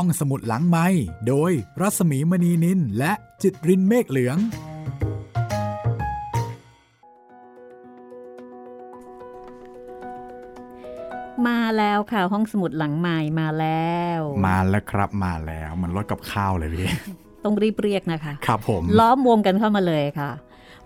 [0.00, 0.86] ห้องสมุดหลังไม้
[1.28, 4.36] โดยรัสมีมณีนินและจิตรินเมฆเหลือง
[11.46, 16.86] มาแล้วค่ะ ห้องสมุดหลังใหม่มาแล้ว มาแล้วครับมาแล้วมันรถกับข้าวเลยพี่
[17.44, 20.30] ต้องรีบเรียกนะคะ ครับผม ล้อมวงกันเข้ามาเลยค่ะ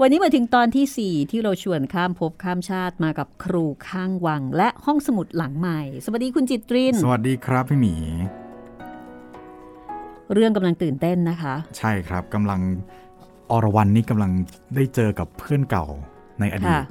[0.01, 7.97] วันนี้มาถึงตอนที่ 4 ที่เราชวนข้ามภพข้ามชาติมากับครูข้างวัง และห้องสมุดหลังใหม่ สวัสดีคุณจิตริน สวัสดีครับพี่หมี
[10.33, 12.61] เรื่องกำลังตื่นเต้นนะคะ ใช่ครับกำลัง
[13.51, 14.31] อรวรันนี่กำลัง
[14.75, 15.87] ได้เจอกับเพื่อนเก่า
[16.41, 16.85] ในอดีตค่ะ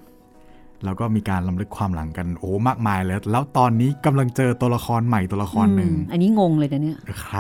[0.84, 7.38] แล้วก็มีการลำลึกความหลังกันโอ้มากมายเลยแล้วตอนนี้กำลังเจอตัวละครใหม่ตัวละครหนึ่งอืมอันนี้งงเลยนะเนี่ยใคร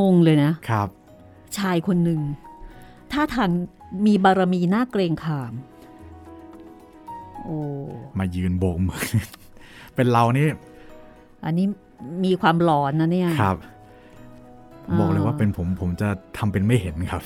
[0.00, 0.88] งงเลยนะครับ
[1.58, 2.20] ชายคนหนึ่ง
[3.12, 3.50] ท่าทาง
[4.06, 5.52] มีบารมีน่าเกรงขาม
[7.44, 7.58] โอ้
[8.18, 9.02] มายืนโบกมือ
[9.94, 10.48] เป็นเรานี่
[11.44, 11.66] อันนี้
[12.24, 13.76] มีความหลอนนะเนี่ยครับอ่า
[14.98, 16.08] บอกเลยว่าเป็นผมผมจะ
[16.38, 17.22] ทำเป็นไม่เห็นครับ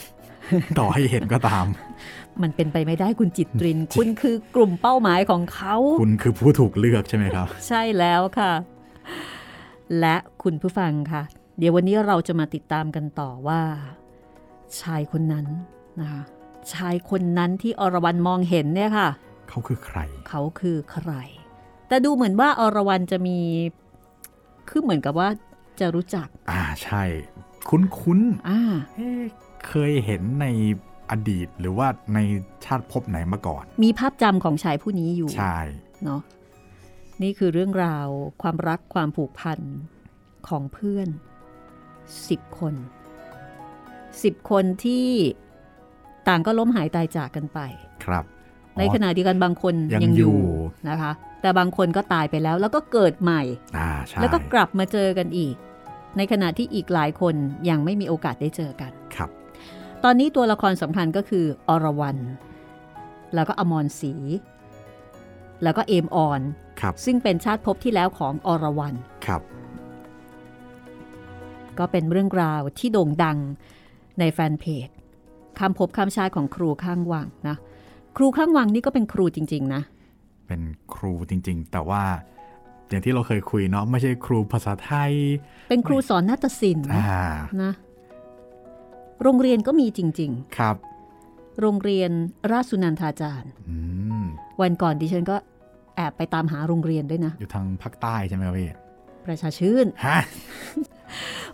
[0.78, 1.66] ต่อให้เห็นก็ตาม
[2.42, 8.52] มันเป็นไปไม่ได้คุณจิตริน คุณคือกลุ่มเป้าหมายของเขา คุณคือผู้ถูกเลือกใช่ไหมครับ ใช่แล้วค่ะ
[10.00, 11.22] และคุณผู้ฟังค่ะ
[11.58, 13.60] เดี๋ยววันนี้เราจะมาติดตามกันต่อว่า
[14.80, 15.46] ชายคนนั้น
[16.00, 16.22] นะคะ
[16.74, 19.08] ชายคนนั้นที่อรวรันมองเห็นเนี่ยค่ะ
[19.48, 21.12] เขาคือใคร เขาคือใคร
[21.88, 23.38] แต่ดูเหมือนว่าอรวรันจะมี
[24.68, 25.28] คือเหมือนกับว่า
[25.80, 27.02] จะรู้จัก อ่าใช่
[27.68, 29.22] คุ้นคุ้นอ่าๆเอ๊ะ
[29.68, 30.46] เคยเห็นใน
[31.10, 32.18] อดีตหรือว่าใน
[32.64, 35.58] ชาติภพไหนมาก่อน มีภาพจำของชายผู้นี้อยู่ ใช่
[36.04, 36.20] เนาะ
[37.22, 38.06] นี่คือเรื่องราว
[38.42, 39.58] ความรักความผูกพัน
[40.48, 41.08] ของเพื่อน
[42.28, 42.74] สิบคน
[44.22, 45.08] สิบคนที่
[46.28, 47.60] ต่างก็ล้มหายตายจากกันไป
[48.04, 48.24] ครับ
[48.78, 50.40] ในขณะเดียวกันบางคนยังยังออยู่ยู่
[50.88, 53.42] นะคะ แต่บางคนก็ตายไปแล้ว แล้วก็เกิดใหม่
[53.78, 55.54] อ่าใช่แล้วก็กลับมาเจอกันอีก
[56.16, 57.34] ในขณะที่อีกหลายคน
[57.68, 59.30] ยังไม่มีโอกาสได้เจอกันครับ
[60.04, 62.18] ตอนนี้ตัวละครสำคัญก็คืออรวรัน
[63.34, 64.14] แล้วก็อมรศรี
[65.62, 66.40] แล้วก็เอมออน
[66.80, 68.94] ครับซึ่งเป็นชาติภพที่แล้วของอรวรัน
[69.26, 69.42] ครับ
[71.78, 73.38] ก็เป็นเรื่องราวที่โด่งดัง
[74.18, 74.88] ในแฟนเพจ
[75.58, 77.56] คำพบคำชาติของครูข้างวังนะ
[78.16, 79.82] ครูข้างวังนี่ก็เป็นครูจริง ๆ นะ
[80.46, 80.62] เป็น
[80.94, 82.02] ครูจริง ๆ แต่ว่า
[82.92, 85.12] อย่างที่เราเคยคุยเนาะไม่ใช่ครูภาษาไทย
[85.68, 87.24] เป็นครูสอนนาฏศิลป์อ่า
[87.62, 87.72] นะ
[89.22, 92.10] โรงเรียนก็มีจริงครับๆโรงเรียน
[92.52, 93.76] ราชสุนันทาจารย์อื
[94.22, 94.24] ม
[94.60, 95.36] วันก่อนดิฉันก็
[95.96, 98.70] แอบไปตามหาโรงเรียนด้วยนะ อยู่ทางภาคใต้ใช่ไหมครับพี่
[99.26, 100.18] ประชาชื่นฮะ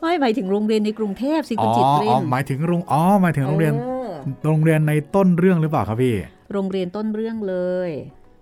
[0.00, 4.10] ไม่หมายถึงโรงเรียนในกรุงเทพสิอ๋คุอณจิตริอ๋อนหมายถึงโรงอ๋อหมายถึงโรงเรียนออ
[4.46, 6.14] โรงเรียนในต้นเรื่องหรือเปล่าครับพี่
[6.52, 7.56] โรงเรียนต้นเรื่องเล
[7.88, 7.90] ย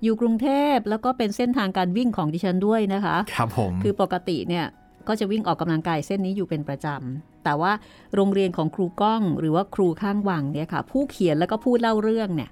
[0.02, 4.66] อยู่กรุงเทพแล้วก็เป็นเส้นทางการวิ่งของดิฉันด้วยนะคะ ครับผม คือปกติเนี่ย
[5.08, 7.72] ก็จะวิ่งออกกำลังกายเส้นนี้อยู่เป็นประจำแต่ว่า
[8.14, 12.50] โรงเรียนของครูก้องหรือว่าครูข้างวังเนี่ยค่ะ ผู้เขียนแล้วก็ผู้เล่าเรื่องเนี่ย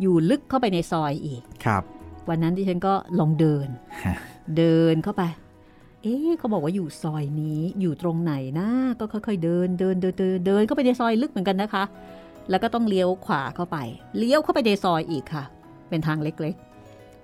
[0.00, 1.82] อยู่ลึกเข้าไปในซอยอีก ครับ
[2.28, 3.68] วันนั้นดิฉันก็ลองเดิน
[4.04, 4.16] ฮะ
[4.56, 5.22] เดินเข้าไป
[6.02, 8.68] เอ๊ะเขาบอกว่าอยู่ซอยนี้อยู่ตรงไหนนะ
[9.00, 11.84] ก็ค่อยๆเดินเดินเดินเดินเดินเข้าไปในซอยลึกเหมือนกันนะคะ
[12.50, 13.76] แล้วก็ต้องเลี้ยวขวาเข้าไป
[14.18, 15.44] เลี้ยวเข้าไปในซอยอีกค่ะ
[15.88, 16.65] เป็นทางเล็กๆ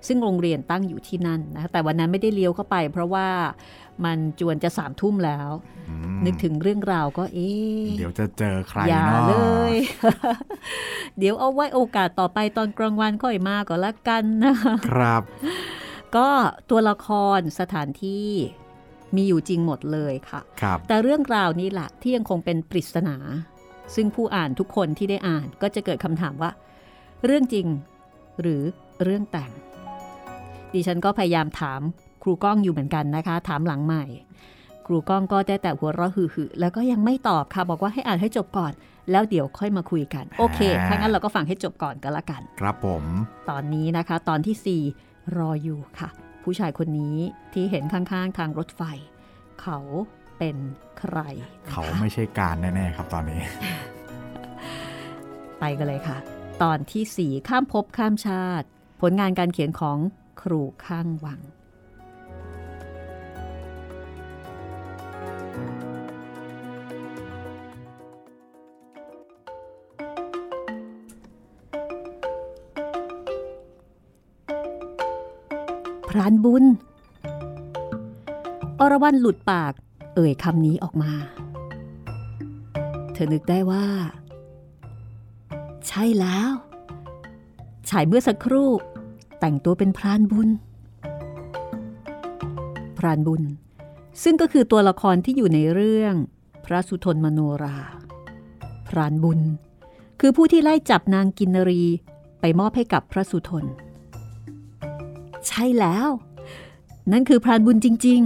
[0.07, 3.27] ซึ่งโรงเรียนตั้งอยู่ที่นั่นนะแต่วันนั้นไม่ได้เลี้ยวเข้าไป เพราะว่า
[4.05, 5.49] มันจวนจะสามทุ่มแล้ว
[5.89, 9.35] อืมนึกถึงเรื่องราวก็เอ๊ะเดี๋ยวจะเจอใครอย่าเนาะเล
[9.71, 9.73] ย
[11.17, 15.23] เดี๋ยวเอาไว้โอกาสต่อไปตอนกลางวันค่อยมาก็แล้วกันนะคะครับ
[16.15, 16.29] ก็
[16.69, 18.29] ตัวละครสถานที่
[19.15, 23.17] มีอยู่จริงหมดเลยค่ะครับแต่เรื่องราวนี้แหละที่ยังคงเป็นปริศนา
[23.95, 26.51] ซึ่งผู้อ่านทุกคนที่ได้อ่านก็จะเกิดคำถามว่า
[27.25, 27.67] เรื่องจริง
[28.41, 28.61] หรือ
[29.03, 29.51] เรื่องแต่ง
[30.73, 31.81] ดิฉันก็พยายามถาม
[32.23, 34.05] ครูก้องอยู่เหมือนกันนะคะ ถามหลังใหม่
[34.85, 38.71] ครูก้องก็ได้แต่หัวเราะหึ่ๆแล้วก็ยังไม่ตอบค่ะ บอกว่าให้อ่านให้จบก่อน
[39.11, 43.03] แล้วเดี๋ยวค่อยมาคุยกัน โอเคถ้างั้นเราก็ฟังให้จบก่อนก็แล้วกัน ครับผม
[43.49, 46.09] ตอนนี้นะคะ ตอนที่ 4 รออยู่ค่ะ
[46.43, 47.17] ผู้ชายคนนี้
[47.53, 48.81] ที่เห็นข้างๆ ทางรถไฟ
[49.61, 49.79] เขา
[50.37, 50.57] เป็น
[50.99, 51.17] ใคร
[51.65, 53.41] นะคะเขาไม่ใช่การแน่ๆครับตอนนี้
[55.59, 56.17] ไปกันเลยค่ะ
[56.63, 58.67] ตอนที่ 4 ข้ามภพข้ามชาติ
[59.01, 59.97] ผลงานการเขียนของ
[60.41, 61.41] ครูข้างวัง
[76.09, 76.65] พรานบุญ
[78.79, 79.73] อรวรันหลุดปาก
[80.15, 81.13] เอ่ยคำนี้ออกมา
[83.13, 83.85] เธอนึกได้ว่า
[85.87, 86.51] ใช่แล้ว
[87.89, 88.69] ชายเมื่อสักครู่
[89.45, 90.49] แต่งตัวเป็นพรานบุญ
[92.97, 93.43] พรานบุญ
[94.23, 96.15] ซึ่งก็คือตัวละครที่อยู่ในเรื่อง
[96.65, 97.77] พระสุทนมโนรา
[98.87, 99.39] พรานบุญ
[100.19, 101.83] คือผู้ที่ไล่จับนางกินนรี
[102.39, 103.65] ไปมอบให้กับพระสุทน
[105.47, 106.07] ใช่แล้ว
[107.11, 108.21] นั่นคือพรานบุญจริง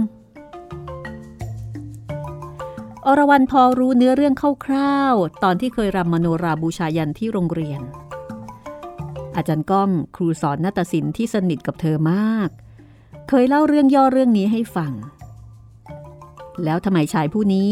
[2.14, 4.34] ๆ อรวรันพอรู้เนื้อเรื่อง
[4.64, 7.82] คร่าวๆตอนที่เคยรำมโนราบูชายันที่โรงเรียน
[9.38, 12.48] อาจารย์ก้องครูสอนนาฏศิลป์ที่สนิทกับเธอมาก
[13.28, 14.92] เคยเล่าเรื่องย่อเรื่องนี้ให้ฟัง
[16.64, 17.70] แล้วทำไมชายผู้นี้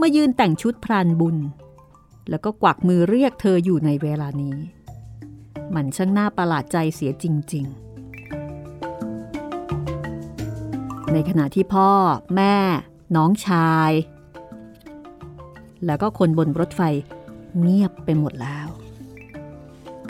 [0.00, 1.36] มายืนแต่งชุดพรานบุญ
[2.30, 4.56] แล้วก็กวักมือเรียกเธออยู่ในเวลานี้
[5.74, 7.24] มันช่างน่าประหลาดใจเสียจ
[7.54, 7.88] ริง ๆ
[11.12, 11.90] ในขณะที่พ่อ
[12.36, 12.54] แม่
[13.16, 13.90] น้องชาย
[15.86, 16.82] แล้วก็คนบนรถไฟ
[17.60, 18.68] เงียบไปหมดแล้ว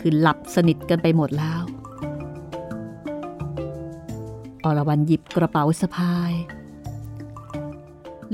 [0.01, 1.61] คือหลับสนิทกันไปหมดแล้ว
[4.63, 6.33] อรวรันหยิบกระเป๋าสะพาย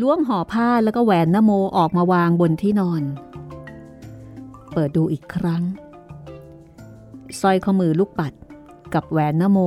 [0.01, 3.03] ล้วงห่อผ้าแล้วก็แหวนนโมออกมาวางบนที่นอน
[4.73, 5.63] เปิดดูอีกครั้ง
[7.39, 8.33] สร้อยข้อมือลูกปัด
[8.93, 9.59] กับแหวนนโม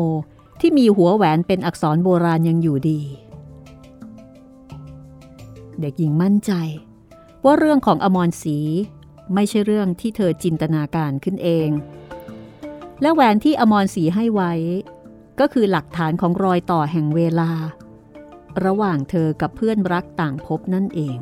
[0.61, 3.01] ที่มีหัวแหวนเป็นอักษรโบราณยังอยู่ดี
[5.81, 6.53] เด็กหญิงมั่นใจ
[7.45, 8.59] ว่าเรื่องของอมรศรี
[9.35, 11.69] ไม่ใช่เรื่องที่เธอจินตนาการขึ้นเอง
[13.01, 14.53] และแหวนที่อมรศรีให้ไว้
[15.41, 17.51] ก็คือหลักฐานของรอยต่อแห่งเวลา
[18.65, 21.19] ระหว่างเธอกับเพื่อนรักต่างพบนั่นเอง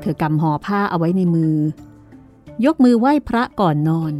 [0.00, 1.56] เธอกำห่อผ้าเอาไว้ในมือ
[2.64, 4.14] ยกมือไหว้พระก่อนนอน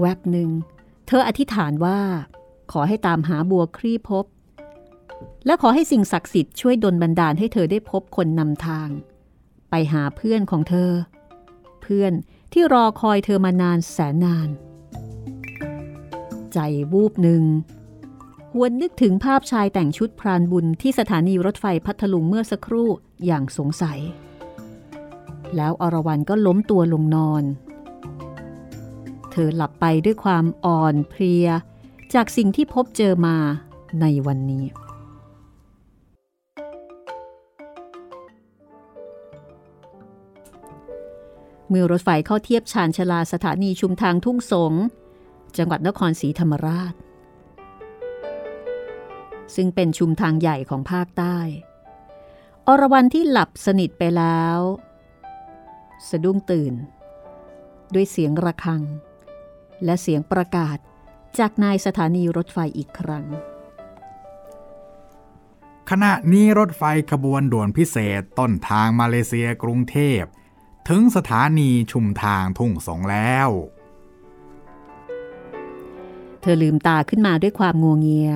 [0.00, 0.50] แวบหนึ่ง
[1.06, 2.00] เธออธิษฐานว่า
[2.72, 4.24] ขอให้ตามหาบัวครีพบ
[5.46, 8.88] และขอให้สิ่งศักดิ์สิทธิ์ช่วยดลบันดาลให้เธอได้พบคนนำทาง
[9.70, 10.90] ไปหาเพื่อนของเธอ
[11.82, 12.12] เพื่อน
[12.52, 14.48] ที่รอคอยเธอมานานแสนนาน
[16.52, 16.58] ใจ
[16.92, 17.42] วูบหนึ่ง
[18.54, 22.88] หวนนึกถึงภาพชายแต่งชุดพรานบุญที่สถานีรถไฟพัทลุงเมื่อสักครู่
[23.26, 23.98] อย่างสงสัย
[25.56, 27.42] แล้วอรวรันก็ล้มตัวลงนอน
[29.30, 31.46] เธอหลับไปด้วยความอ่อนเพลีย
[32.14, 33.36] จากสิ่งที่พบเจอมา
[34.00, 34.64] ในวันนี้
[41.68, 44.72] เมื่อรถไฟเข้าเทียบชานชลาสถานีชุมทางทุ่งสง
[45.56, 46.94] จังหวัดนครศรีธรรมราช
[49.54, 51.38] ซึ่งเป็นชุมทางใหญ่ของภาคใต้
[52.66, 54.58] อรวรันที่หลับสนิทไปแล้ว
[56.08, 56.74] สะดุ้งตื่น
[57.94, 58.82] ด้วยเสียงระฆัง
[59.84, 60.78] และเสียงประกาศ
[61.38, 63.26] จากนายสถานีรถไฟอีกครั้ง
[65.90, 70.22] ขณะนี้รถไฟขบวนด่วนพิเศษต้นทางมาเลเซียกรุงเทพ
[70.90, 73.48] ถึงสถานีชุมทางทุ่งสงแล้ว
[76.40, 78.30] เธอลืมตาขึ้นมาด้วยความงัวงเงีย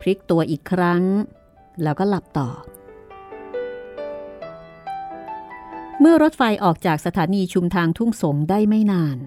[0.00, 1.02] พลิกตัวอีกครั้ง
[1.82, 2.50] แล้วก็หลับต่อ
[6.00, 9.18] เมื่อรถไฟออกจากสถานีชุมทางทุ่งสงได้ไม่นาน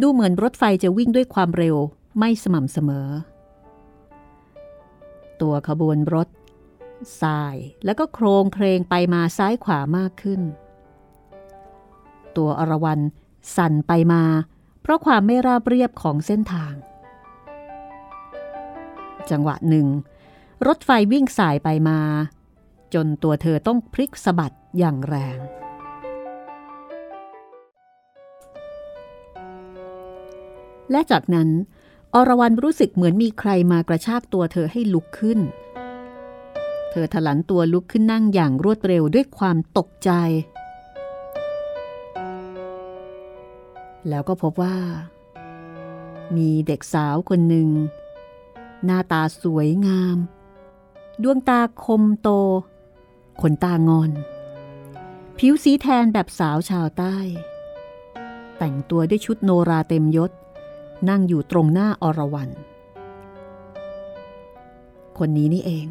[0.00, 1.76] ดูเหมือนรถไฟจะวิ่งด้วยความเร็ว
[2.18, 3.08] ไม่สม่ำเสมอ
[5.40, 6.28] ตัวขบวนรถ
[7.22, 10.42] สายแล้วก็โครงเครงไปมาซ้ายขวามากขึ้น
[12.36, 13.00] ตัวอรวรัน
[13.56, 14.22] สั่นไปมา
[14.82, 16.74] เพราะความไม่ราบเรียบของเส้นทาง
[19.30, 19.86] จังหวะหนึ่ง
[20.66, 22.00] รถไฟวิ่งสายไปมา
[22.94, 25.38] จนตัวเธอต้องพลิกสะบัดอย่างแรง
[30.90, 31.48] และจากนั้น
[32.14, 35.38] อรวรันรู้สึกเหมือนมีใครมากระชากตัวเธอให้ลุกขึ้น
[36.90, 40.10] เธอถลันตัวลุกขึ้นนั่งอย่างรวดเร็วด้วยความตกใจ
[44.08, 44.76] แล้วก็พบว่า
[46.36, 47.68] มีเด็กสาวคนหนึ่ง
[48.84, 50.16] หน้าตาสวยงาม
[51.22, 52.28] ดวงตาคมโต
[53.40, 54.10] ขนตางอน
[55.38, 57.16] ผิวสีแทนแบบสาวชาวใต้
[58.58, 60.30] แต่งตัวด้วยชุดโนราเต็มยศ
[61.08, 62.50] นั่งอยู่ตรงหน้าอรวรัน
[65.18, 65.86] คนนี้นี่เอง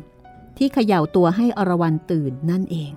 [0.57, 2.91] ที่เขย่าตัวให้อรวรันตื่นนั่นเอง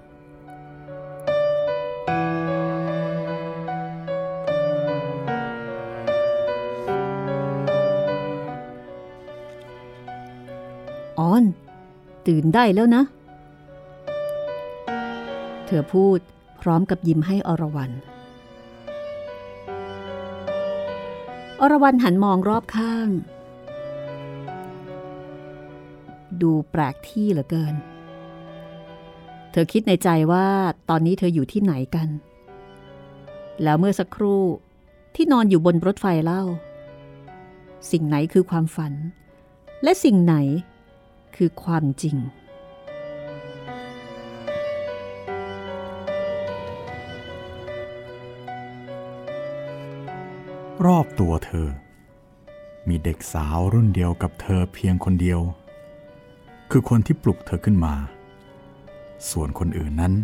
[12.29, 13.03] ตื่นได้แล้วนะ
[15.67, 16.19] เธอพูด
[16.61, 17.93] พร้อมกับยิ้มให้อรวรัน
[21.61, 23.09] อรวรันหันมองรอบข้าง
[26.43, 27.75] ดูแปลกที่เหลือเกิน
[29.51, 30.47] เธอคิดในใจว่า
[30.89, 32.09] ตอนนี้เธออยู่ที่ไหนกัน
[33.63, 34.43] แล้วเมื่อสักครู่
[35.15, 36.43] ที่นอนอยู่บนรถไฟเล่า
[37.91, 38.93] สิ่งไหนคือความฝัน
[39.83, 40.37] และสิ่งไหน
[41.43, 42.17] คือความจริง
[50.87, 51.69] รอบตัวเธอ
[52.89, 55.41] มีเด็กสาวรุ่นเดียวกับเธอเพียงคนเดียว
[56.71, 57.95] คือคนที่ปลุกเธอขึ้นมา
[59.31, 60.15] ส่วนคนอื่นนั้น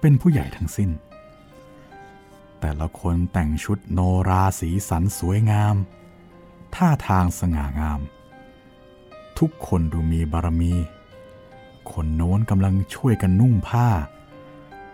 [0.00, 0.90] เป็นผู้ใหญ่ทั้งสิ้น
[2.60, 5.76] แต่ละคนแต่งชุดโนราสีสันสวยงาม
[6.74, 8.00] ท่าทางสง่างาม
[9.38, 10.72] ทุกคนดูมีบารมี
[11.92, 13.88] คนโน้นกำลังช่วยกันนุ่งผ้า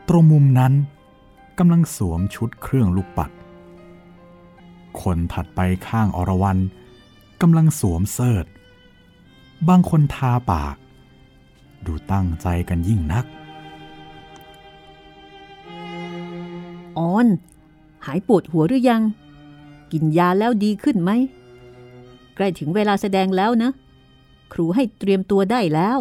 [0.09, 0.73] ตรงมุมนั้น
[1.59, 3.31] กำลังสวมชุดเครื่องลูกปัด
[5.03, 6.59] คนถัดไปข้างอรวรัน
[7.43, 8.47] กำลังสวมเสิร์ต
[9.69, 10.77] บางคนทาปาก
[11.87, 13.25] ดูตั้งใจกันยิ่งนัก
[16.99, 17.27] ออน
[18.07, 19.03] หายปวดหัวหรือยัง
[19.93, 21.11] กินยาแล้วดีขึ้นไหม
[22.35, 23.71] ใกล้ถึงเวลาแสดงแล้วนะ
[24.53, 25.99] ครูให้เตรียมตัวได้แล้ว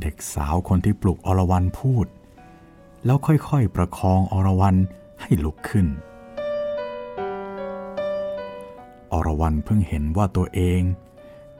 [0.00, 2.06] เด็กสาวคนที่ปลุกอรวรันพูด
[3.04, 4.76] แล้วค่อยๆประคองอรวรัน
[5.20, 5.86] ให้ลุกขึ้น
[9.12, 10.80] อรวรันเพิ่งเห็นว่าตัวเอง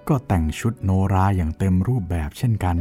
[0.09, 2.77] ก็แต่งชุดโนราอย่างเต็มรูปแบบเช่นกัน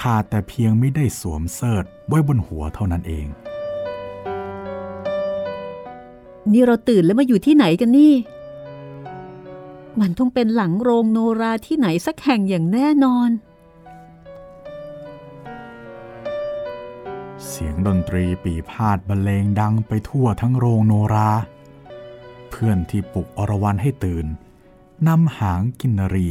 [0.00, 3.26] ขาดแต่เพียงไม่ได้สวมเสิร์ตไว้บนหัวเท่านั้นเอง
[6.52, 8.14] นี่เราตื่นแล้วมาอยู่ที่ไหนกันนี่
[10.00, 13.30] มันต้องเป็นหลังโรงโนราที่ไหนสักแห่งอย่างแน่นอน
[17.46, 21.30] เสียงดนตรีปีพาดบรรเลงดังไปทั่วทั้งโรงโนรา
[22.50, 24.26] เพื่อนที่ปลุกอรวรันให้ตื่น
[25.08, 26.28] นำหางกินนรี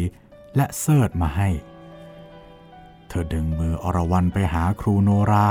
[0.55, 1.49] และเสิร์ตมาให้
[3.07, 5.47] เธอดึงมืออรวรันไปหาครูโนรา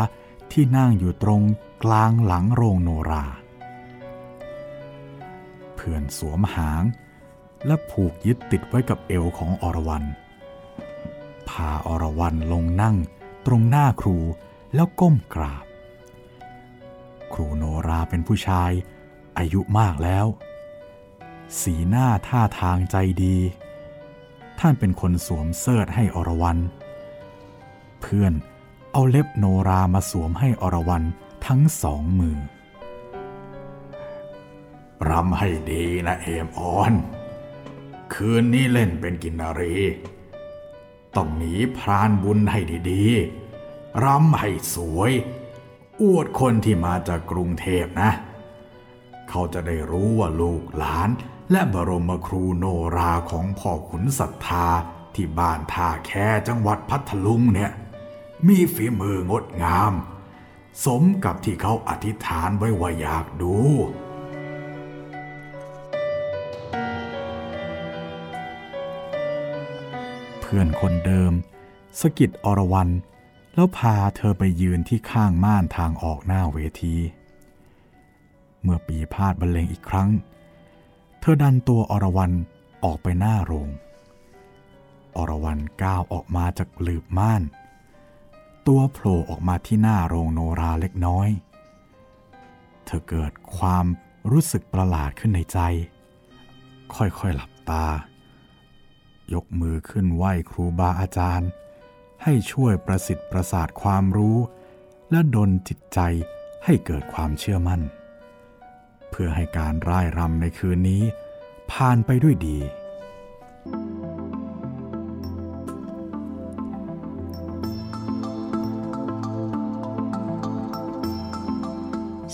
[0.52, 1.42] ที่นั่งอยู่ตรง
[1.84, 3.24] กลางหลังโรงโนรา
[5.86, 6.84] เพื่อนสวมหาง
[7.66, 10.04] และผูกยึดติดไว้กับเอวของอรวรัน
[11.48, 12.96] พาอรวรันลงนั่ง
[13.46, 14.18] ตรงหน้าครู
[14.74, 15.64] แล้วก้มกราบ
[17.32, 18.70] ครูโนราเป็นผู้ชาย
[19.38, 20.26] อายุมากแล้ว
[21.60, 23.36] สีหน้าท่าทางใจดี
[24.60, 26.58] ท่านเป็นคนสวมเสิร์ตให้อรวรัน
[28.00, 28.32] เพื่อน
[28.92, 31.04] เอาเล็บโนรามาสวมให้อรวรัน
[31.46, 32.38] ทั้งสองมือ
[35.10, 36.92] รำให้ดีนะเอมออน
[38.14, 39.76] คืนนี้เล่นเป็นกินนารี
[41.16, 45.12] ต้องหนีพรานบุญให้ดีๆรำให้สวย
[46.02, 48.10] อวดคนที่มาจากกรุงเทพนะ
[49.28, 51.10] เขาจะได้รู้ว่าลูกหลาน
[51.50, 52.64] และบรมครูโน
[52.96, 54.66] ราของพ่อขุนศรัทธา
[55.14, 56.10] ที่บ้านท่าแค
[56.48, 57.70] จังหวัดพัทลุงเนี่ย
[58.48, 59.92] มีฝีมืองดงาม
[60.84, 63.56] สมกับที่เขาอธิษฐานไว้ว่าอยากดู
[70.56, 71.32] พื่อนคนเดิม
[72.00, 72.90] สกิดอรวรัน
[73.54, 76.96] แล้วพาเธอไปยืนที่ข้างม่านทางออกหน้าเวที
[78.62, 80.10] เมื่อปีพาดบรรเลงอีกครั้ง
[81.20, 82.32] เธอดันตัวอรวรัน
[82.84, 83.68] ออกไปหน้าโรง
[85.16, 87.42] อรวรันก้าวออกมาจากหลืบม่าน
[88.66, 91.28] ตัวโผล่ออกมาที่หน้าโรงโนราเล็กน้อย
[92.84, 93.86] เธอเกิดความ
[94.30, 95.58] รู้สึกประหลาดขึ้นในใจ
[96.94, 97.86] ค่อยๆหลับตา
[99.32, 101.48] ยกมือขึ้นไหว้ครูบาอาจารย์
[102.22, 104.36] ให้ช่วยประสิทธิ์ประสาทความรู้
[105.10, 105.98] และดลจิตใจ
[106.64, 107.80] ให้เกิดความเชื่อมั่น
[109.10, 111.02] เพื่อให้การร่ายรำในคืนนี้
[111.72, 112.58] ผ่านไปด้วยดี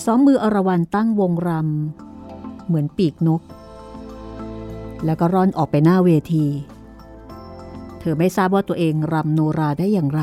[0.04, 3.42] สองมืออรวรันตั้งวงรำเหมือนปีกนก
[5.04, 6.44] แล้วก็ร่อนออกไปหน้าเวที
[8.00, 10.23] เธอไม่ทราบว่าตัวเองรำโนราได้อย่างไร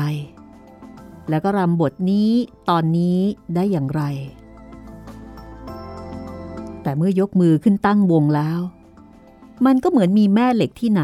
[1.28, 2.30] แล้วก็รำบทนี้
[2.68, 3.18] ตอนนี้
[3.54, 4.02] ได้อย่างไร
[6.82, 8.60] แต่เมื่อยกมือขึ้นตั้งวงแล้ว
[9.66, 11.02] มันก็เหมือนมีแม่เหล็กที่ไหน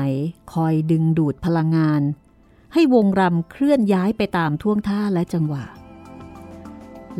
[0.52, 2.02] คอยดึงดูดพลังงาน
[2.73, 5.64] ให้วงรำเคลื่อนย้ายไปตามท่วงท่าและจังหวะ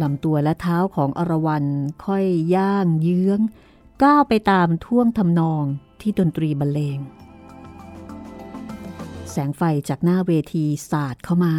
[0.03, 1.65] ลำตัวและเท้าของอรวรัน
[2.05, 3.41] ค่อยย่างเยื้อง
[4.03, 5.65] ก้าวไปตามท่วงทำนอง
[6.01, 6.99] ที่ดนตรีบรรเลง
[9.37, 11.55] แสงไฟจากหน้าเวทีสาดเข้ามา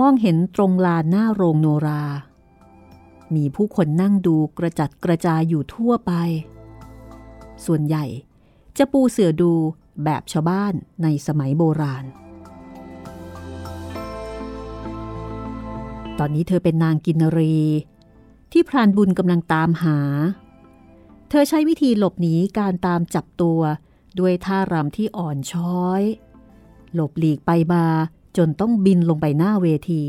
[0.00, 2.04] มองเห็นตรงลานหน้าโรงโนรา
[3.34, 6.12] มีผู้คนนั่งดูกระจัดกระจายอยู่ทั่วไป
[7.64, 8.04] ส่วนใหญ่
[8.78, 9.52] จะปูเสือดู
[10.04, 12.04] แบบชาวบ้านในสมัยโบราณ
[16.18, 17.56] ตอนนี้เธอเป็นนางกินรี
[18.52, 19.98] ที่พรานบุญกำลังตามหา
[21.28, 23.60] เธอใช้วิธีหลบหนีการตามจับตัว
[24.18, 26.02] ด้วยท่ารำที่อ่อนช้อย
[26.94, 27.84] หลบหลีกไปมา
[28.36, 30.04] จนต้องบินลงไปหน้าเวที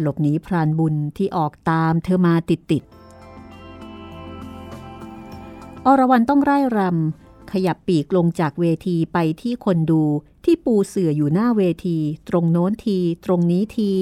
[0.00, 2.82] หลบหนีพรานบุญที่ออกตามเธอมาติดติด
[5.86, 10.02] อรวรันต้องไร่รำขยับปีกลงจากเวทีไปที่คนดู
[10.44, 11.98] ที่ปูเสื่ออยู่หน้าเวที
[12.28, 13.92] ตรงโน้นที ตรงนี้ที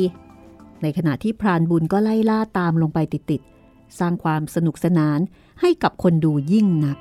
[0.82, 5.18] ในขณะที่พรานบุญก็ไล่ล่าตามลงไปติดๆสร้างความสนุกสนาน
[5.60, 6.98] ให้กับคนดูยิ่งนัก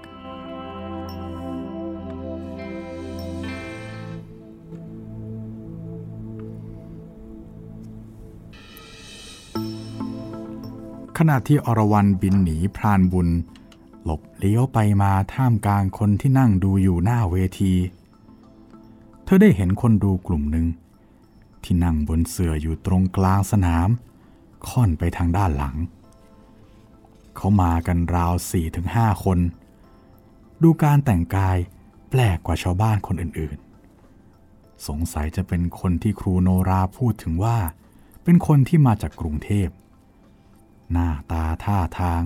[11.29, 13.29] ณะที่อรวรันบินหนีพรานบุญ
[14.03, 17.73] หลบเลี้ยวไปมาท่ามกลางคนที่นั่งดูอยู่หน้าเวที
[19.23, 20.67] เธอได้เห็นคนดูกลุ่มหนึ่ง
[21.63, 23.89] ที่นั่งบนเสื่ออยู่ตรงกลางสนาม
[24.67, 25.75] ค่อนไปทางด้านหลัง
[27.35, 29.39] เขามากันราวสี่ถึงห้าคน
[30.61, 31.57] ดูการแต่งกาย
[32.09, 37.57] แปลกกว่าชาวบ้านคนอื่นๆ สงสัยจะเป็นคนที่ครูโนราพูดถึงว่า
[38.23, 39.67] เป็นคนที่มาจากกรุงเทพ
[40.91, 42.21] หน้าตาท่าทาง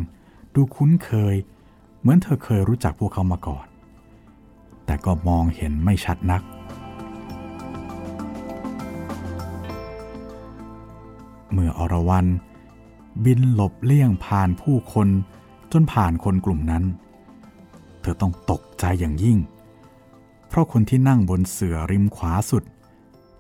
[0.54, 1.36] ดูคุ้นเคย
[2.00, 3.68] เหมือนเธอเคยรู้จักพวกเขามาก่อน
[4.86, 6.42] แต่ก็มองเห็นไม่ชัดนัก
[11.52, 12.28] เมื่ออรวรัน
[13.26, 15.08] บินหลบเลี่ยงผ่านผู้คน
[15.72, 16.84] จนผ่านคนกลุ่มนั้น
[18.02, 19.38] เธอต้องตกใจอย่างยิ่ง
[20.48, 22.64] เพราะคนที่นั่งบนเสื่อริมขวาสุด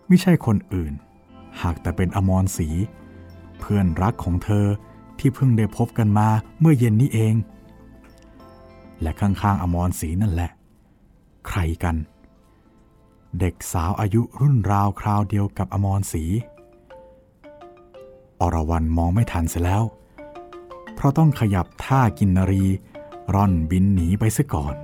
[0.07, 0.93] ไม่ใช่คนอื่น
[1.61, 2.69] หากแต่เป็นอมรศรี
[3.59, 4.65] เพื่อนรักของเธอ
[5.19, 6.27] ที่เพิ่งได้พบกันมา
[6.59, 7.33] เมื่อเย็นนี้เอง
[9.01, 10.51] และข้างๆอมรศรีนั่นแหละ
[11.47, 11.95] ใครกัน
[13.39, 16.23] เด็กสาวอายุรุ่นราวคราวเดียวกับอมรศรี
[18.41, 19.83] อรวรันมองไม่ทันเสียแล้ว
[20.95, 22.63] เพราะต้องขยับท่ากินนรี
[23.33, 24.75] ร่อนบินหนีไปซะก่อน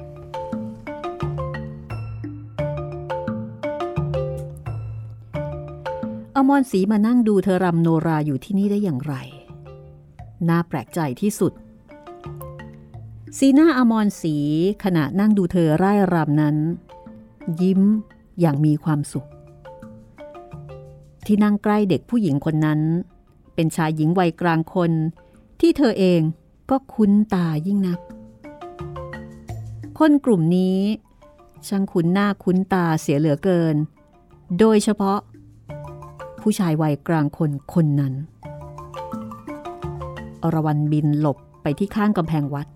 [6.36, 9.16] อมรศรีมานั่งดูเธอรำโนราอยู่ที่นี่ได้อย่างไร
[10.50, 11.54] น่าแปลกใจที่สุด
[13.38, 14.36] สีหน้าอมรศรี
[14.84, 16.56] ขณะนั่งดูเธอไร่รำนั้น
[17.62, 17.82] ยิ้ม
[18.40, 19.28] อย่างมีความสุข
[21.26, 22.80] ที่นั่งใกล้เด็กผู้หญิงคนนั้น
[23.56, 24.92] เป็นชายหญิงวัยกลางคน
[25.60, 26.22] ที่เธอเอง
[26.70, 28.00] ก็คุ้นตายิ่งนัก
[30.00, 30.80] คนกลุ่มนี้
[31.68, 33.76] ช่างคุ้นหน้าคุ้นตาเสียเหลือเกิน
[34.60, 35.20] โดยเฉพาะ
[36.42, 38.14] ผู้ชายวัยกลางคนคนนั้น
[40.44, 42.68] อรวรันบินหลบไปที่ข้างกำแพงวัด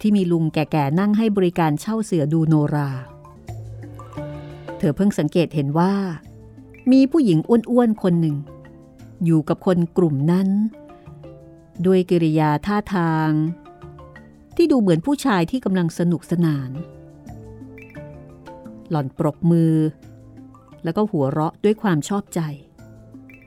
[0.00, 2.90] ที่มีลุงแก่ๆนั่งให้บริการเช่าเสือดูโนรา
[4.78, 5.94] เธอเพิ่งสังเกตเห็นว่า
[6.92, 8.36] มีผู้หญิงอ้วนๆคนหนึ่ง
[9.24, 10.48] อยู่กับคนกลุ่มนั้น
[11.86, 13.30] ด้วยกิริยาท่าทาง
[14.56, 16.70] ที่ดูเหมือนผู้ชายที่กำลังสนุกสนาน
[18.90, 19.74] หล่อนปรบมือ
[20.84, 22.40] แล้วก็หัวเราะด้วยความชอบใจ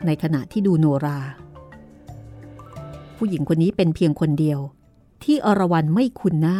[0.06, 1.19] ในขณะที่ดูโนรา
[3.17, 4.60] ผู้หญิงคนนี้เป็นเพียงคนเดียว
[5.23, 6.60] ที่อรวรันไม่คุ้นหน้า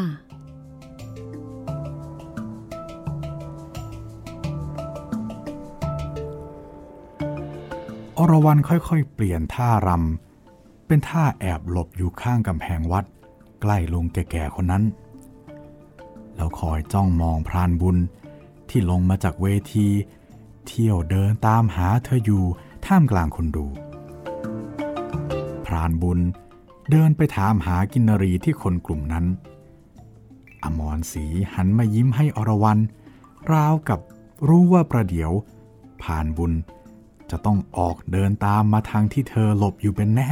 [8.18, 13.06] อรวรันค่อยๆ เปลี่ยนท่ารำ เป็นท่าแอบหลบอยู่ข้างกำแพงวัด
[13.62, 14.84] ใกล้ลุงแก่ๆคนนั้น
[16.36, 17.98] แล้วคอยจ้องมองพรานบุญ
[18.70, 19.88] ที่ลงมาจากเวที
[20.68, 22.44] เที่ยวเดินตามหาเธออยู่
[22.86, 23.66] ท่ามกลางคนดู
[25.66, 26.20] พรานบุญ
[26.92, 29.26] เดินไปถามหากินนรีที่คนกลุ่มนั้น
[30.64, 32.80] อมรศรีหันมายิ้มให้อรวรัน
[33.52, 34.00] ราวกับ
[34.48, 35.32] รู้ว่าประเดี๋ยว
[36.04, 36.54] ผ่านบุญ
[37.30, 40.32] จะต้องออกเดินตามมาทางที่เธอหลบอยู่เป็นแน่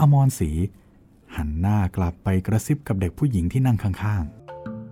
[0.00, 0.50] อมรศรี
[1.36, 4.22] หันหน้ากลับไปกระซิบกับเด็กผู้หญิงที่นั่งข้าง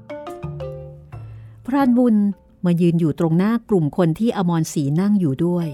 [0.08, 2.16] ๆ พรานบุญ
[2.64, 5.68] มายืนอยู่ตรงหน้ากลุ่มคนที่อมรศรีนั่งอยู่ด้วย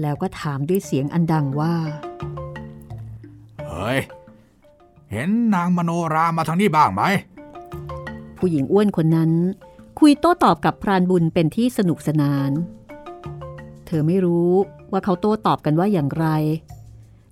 [0.00, 1.76] แล้วก็ถามด้วยเสียงอันดังว่า
[3.76, 4.00] ๆเฮ้ย
[5.12, 7.02] เห็นนางมโนรามาทางนี้บ้างไหม
[8.38, 9.32] ผู้หญิงอ้วนคนนั้น
[9.98, 12.50] คุยโต้ตอบกับพรานบุญเป็นที่สนุกสนาน
[13.86, 14.50] เธอไม่รู้
[14.92, 16.26] ว่าเขาโต้ตอบกันว่าอย่างไร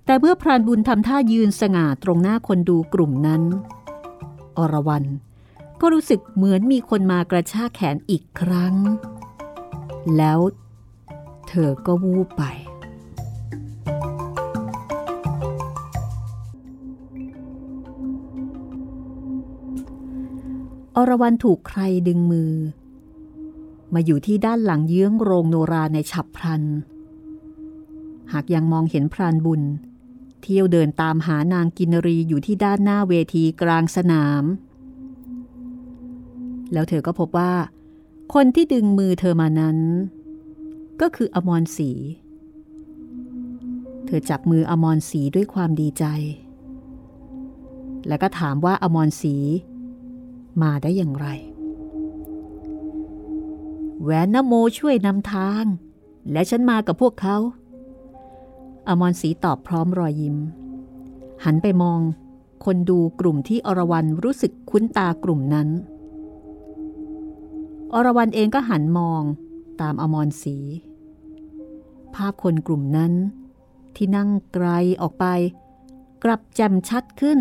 [0.05, 3.41] แต่เมื่อพรานบุญทำท่ายืนสง่าตรงหน้าคนดูกลุ่มนั้น
[4.57, 5.05] อรวรัน
[5.81, 8.75] ก็รู้สึกเหมือนมีคนมากระชากแขนอีกครั้ง
[10.17, 10.39] แล้ว
[11.47, 12.43] เธอก็วูบไป
[20.95, 22.53] อรวรันถูกใครดึงมือ
[23.93, 26.63] มาอยู่ที่ด้านหลังเยื้องโรงโนราในฉับพลัน
[28.33, 29.61] หากยังมองเห็นพรานบุญ
[30.41, 34.43] เที่ยวเดินตามหานางกินรีอยู่ที่ด้านหน้าเวทีกลางสนาม
[36.73, 37.53] แล้วเธอก็พบว่า
[38.33, 39.77] คนที่ดึงมือเธอมานั้น
[41.01, 41.91] ก็คืออมรศรี
[44.05, 46.05] เธอจับมืออมรศรีด้วยความดีใจ
[48.07, 49.35] แล้วก็ถามว่าอมรศรี
[50.61, 51.27] มาได้อย่างไร
[54.01, 55.65] แหวนนโมช่วยนำทาง
[56.31, 57.37] และฉันมากับพวกเขา
[58.87, 60.37] อมรศรีตอบพร้อมรอยยิ้ม
[61.45, 61.99] หันไปมอง
[62.65, 65.69] คนดูกลุ่มที่อรวรันรู้สึกคุ้นตากลุ่มนั้น
[67.93, 69.21] อรวรันเองก็หันมอง
[69.81, 70.57] ตามอมรศรี
[72.13, 73.13] ภาพคนกลุ่มนั้น
[73.95, 74.67] ที่นั่งไกล
[75.01, 75.25] ออกไป
[76.23, 77.39] กลับแจ่มชัดขึ้น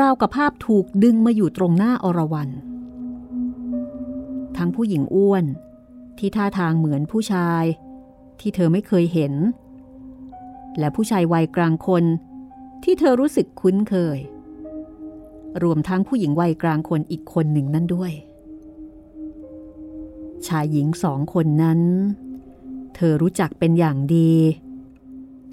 [0.00, 2.50] ราวกับภาพถูกดึงมาอยู่ตรงหน้าอรวรัน
[4.56, 5.44] ทั้งผู้หญิงอ้วน
[6.18, 7.64] ที่ท่าทางเหมือนผู้ชาย
[8.40, 9.34] ที่เธอไม่เคยเห็น
[10.78, 12.04] และผู้ชายวัยกลางคน
[12.84, 14.18] ที่เธอรู้สึกคุ้นเคย
[15.62, 18.12] รวมทั้งผู้หญิงวัยกลางคนอีกคนหนึ่งนั่นด้วย
[20.46, 21.80] ชายหญิงสองคนนั้น
[22.94, 24.32] เธอรู้จักเป็นอย่างดี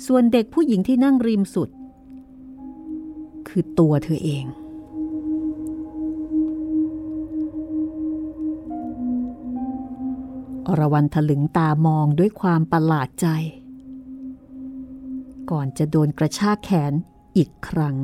[0.07, 1.69] ส่วนเด็กผู้หญิงที่นั่งริมสุด
[3.55, 4.45] คือตัวเธอเอง
[10.67, 13.27] อรวรันถลึงตามองด้วยความประหลาดใจ
[15.51, 16.93] ก่อนจะโดนกระชากแขน
[17.37, 17.95] อีกครั้ง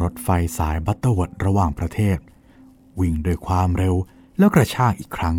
[0.00, 2.18] รถไฟสายบัตเตอร์วดระหว่างประเทศ
[3.00, 3.94] วิ่งด้วยความเร็ว
[4.38, 5.36] แล้วกระชากอีกครั้ง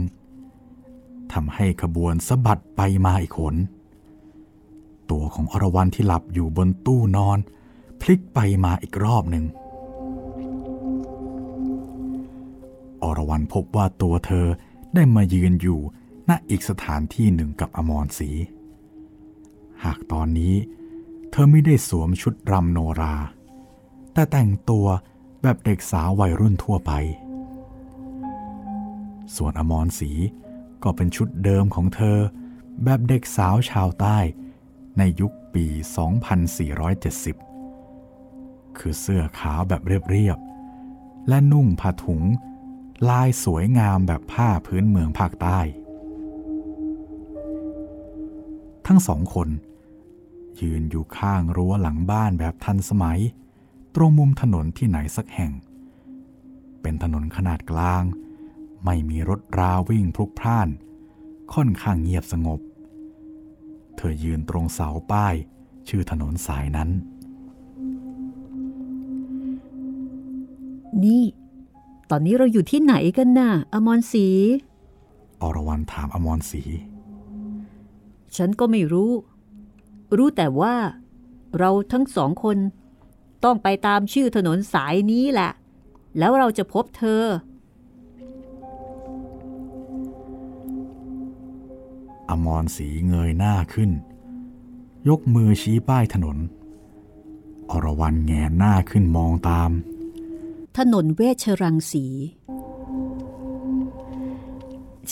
[1.33, 3.57] ทำให้ขบวนสะบัดไปมาอีกขน
[5.11, 7.39] ตัวของอรวรันที่หลับอยู่บนตู้นอน
[8.01, 9.45] พลิกไปมาอีกรอบหนึ่ง
[13.03, 14.47] อรวรันพบว่าตัวเธอ
[14.95, 15.79] ได้มายืนอยู่
[16.29, 18.29] ณอีกสถานที่หนึ่งกับอมรศรี
[19.83, 20.55] หากตอนนี้
[21.31, 23.15] เธอไม่ได้สวมชุดรำโนรา
[24.13, 24.87] แต่แต่งตัว
[25.41, 26.91] แบบเด็กสาววัยรุ่นทั่วไป
[29.35, 30.11] ส่วนอมรศรี
[30.83, 32.17] ก็เป็นชุดเดิมของเธอ
[32.83, 34.17] แบบเด็กสาวชาวใต้
[34.97, 35.65] ในยุคปี
[37.67, 42.23] 2470 คือเสื้อขาวแบบเรียบๆ และนุ่งผ้าถุง
[43.10, 45.60] ลายสวยงามแบบผ้าพื้นเมืองภาคใต้
[48.88, 49.49] ทั้งสองคน
[50.62, 53.19] ยืนอยู่ข้างรั้วหลังบ้านแบบทันสมัย
[53.95, 55.51] ตรงมุมถนนที่ไหนสักแห่ง
[56.81, 58.03] เป็นถนนขนาดกลาง
[58.86, 60.69] ไม่มีรถราวิ่งพลุกพล่าน
[61.53, 62.60] ค่อนข้างเงียบสงบ
[63.97, 65.36] เธอยืนตรงเสาป้าย
[65.88, 66.89] ชื่อถนนสายนั้น
[71.03, 71.23] นี่
[72.10, 74.27] ตอนนี้เราอยู่ที่ไหนกันน่ะ อมรศรี
[75.41, 76.63] อรวรันถามอมรศรี
[78.36, 79.12] ฉันก็ไม่รู้
[80.17, 80.75] รู้แต่ว่า
[81.60, 82.57] เราทั้งสองคน
[83.43, 85.51] ต้องไปตามชื่อถนนสายนี้แหละ
[86.17, 87.23] แล้วเราจะพบเธอ
[92.29, 93.91] อมรศรีเงยหน้าขึ้น
[95.09, 96.37] ยกมือชี้ป้ายถนน
[97.71, 99.71] อรวรันแงนหน้าขึ้นมองตาม
[100.77, 102.05] ถนนเวชรังสี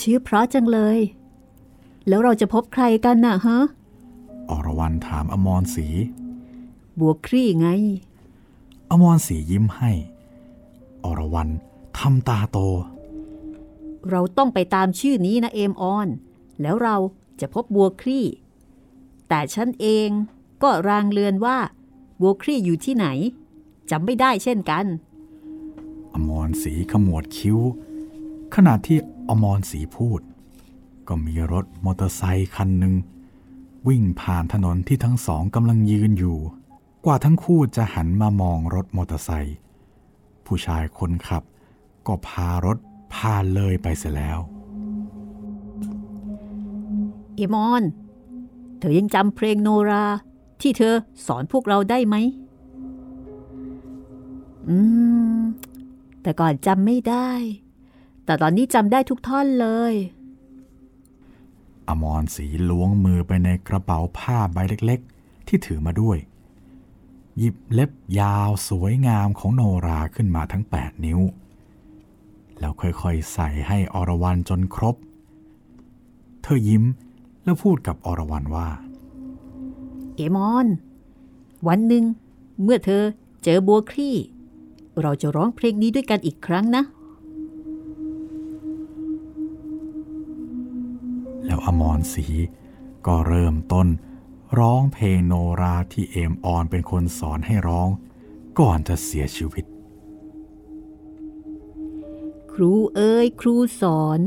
[0.10, 0.98] ื่อเพราะจังเลย
[2.08, 3.58] แล้วเราจะพบใครกันน่ะฮะ
[4.50, 5.86] อรวรันถามอมรศรี
[6.98, 7.68] บัวครี่ไง
[8.90, 9.92] อมรศรียิ้มให้
[11.04, 11.48] อรวรัน
[11.98, 12.58] ทำตาโต
[14.10, 16.08] เราต้องไปตามชื่อนี้นะเอมออน
[16.62, 16.96] แล้วเรา
[17.40, 18.26] จะพบบัวครี่
[19.28, 20.08] แต่ฉันเอง
[20.62, 21.58] ก็รางเลือนว่า
[22.20, 23.06] บัวครี่อยู่ที่ไหน
[23.90, 24.84] จำไม่ได้เช่นกัน
[26.12, 27.58] อมรศีขมวดคิ้ว
[28.54, 30.20] ขณะที่อมรศีพูด
[31.08, 32.94] ก็มีรถมอเตอร์ไซค์คันหนึ่ง
[33.88, 36.38] วิ่งผ่านถนนที่ทั้งสองกำลังยืนอยู่
[37.04, 39.56] กว่าทั้งคู่จะหันมามองรถมอเตอร์ไซค์
[40.46, 41.42] ผู้ชายคนขับ
[42.06, 42.78] ก็พารถ
[43.12, 44.38] ผ่าเลยไปเสียแล้ว
[47.36, 47.82] เอมอน
[48.78, 50.06] เธอยังจำเพลงโนรา
[50.60, 50.94] ที่เธอ
[51.26, 52.16] สอนพวกเราได้ไหม
[54.68, 54.76] อื
[55.38, 55.40] ม
[56.22, 57.30] แต่ก่อนจำไม่ได้
[58.24, 59.94] แต่ตอนนี้จำได้ทุกท่อนเลย
[61.88, 66.18] อมรศรีล้วงมือไปในกระเป๋าผ้าใบเล็กๆ ที่ถือมาด้วย
[67.38, 71.20] หยิบเล็บยาวสวยงามของโนราขึ้นมาทั้ง 8 นิ้ว
[72.58, 74.96] แล้วค่อยๆ ใส่ให้อรวรันจนครบ
[76.42, 76.84] เธอยิ้ม
[77.46, 78.68] แล้วพูดกับอรวรันว่า
[80.14, 80.66] เอมอน
[81.68, 82.04] วันหนึ่ง
[82.62, 83.02] เมื่อเธอ
[83.44, 84.16] เจอบัวคลี่
[85.02, 86.82] เราจะร้องเพลงนี้ด้วยกันอีกครั้งนะ
[91.44, 92.24] แล้วออมรศรี
[93.06, 93.88] ก็เริ่มต้น
[94.58, 97.88] ร้องเพลงโนราที่เอมออนเป็นคนสอนให้ร้อง
[98.60, 99.64] ก่อนจะเสียชีวิต
[102.52, 104.20] ครูเอ้ยครูสอน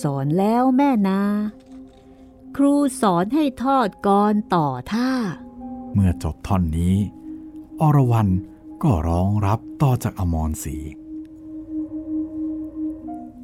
[0.00, 1.20] สอนแล้วแม่นา
[2.56, 5.10] ครูสอนให้ทอดกรต่อท่า
[5.94, 6.96] เมื่อจบท่อนนี้
[7.80, 8.28] อรวรัน
[8.82, 10.76] ก็ร้องรับต่อจากอมรศรี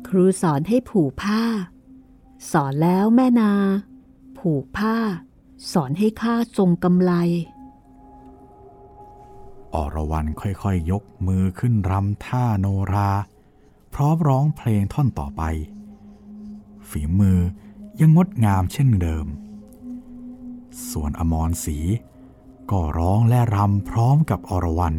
[0.07, 1.43] ครูสอนให้ผูกผ้า
[2.53, 3.53] สอนแล้วแม่นา
[4.39, 4.97] ผูกผ้า
[5.73, 7.13] สอนให้ข้าทรงกำไล
[9.75, 13.13] อรวรันค่อยๆยกมือขึ้นรำท่าโนรา
[13.95, 15.43] พร้อมร้องเพลงท่อนต่อไป
[16.89, 17.39] ฝีมือ
[18.01, 19.27] ยังงดงามเช่นเดิม
[20.91, 21.79] ส่วนอมรศรี
[22.71, 24.95] ก็ร้องและรำพร้อมกับอรวรัน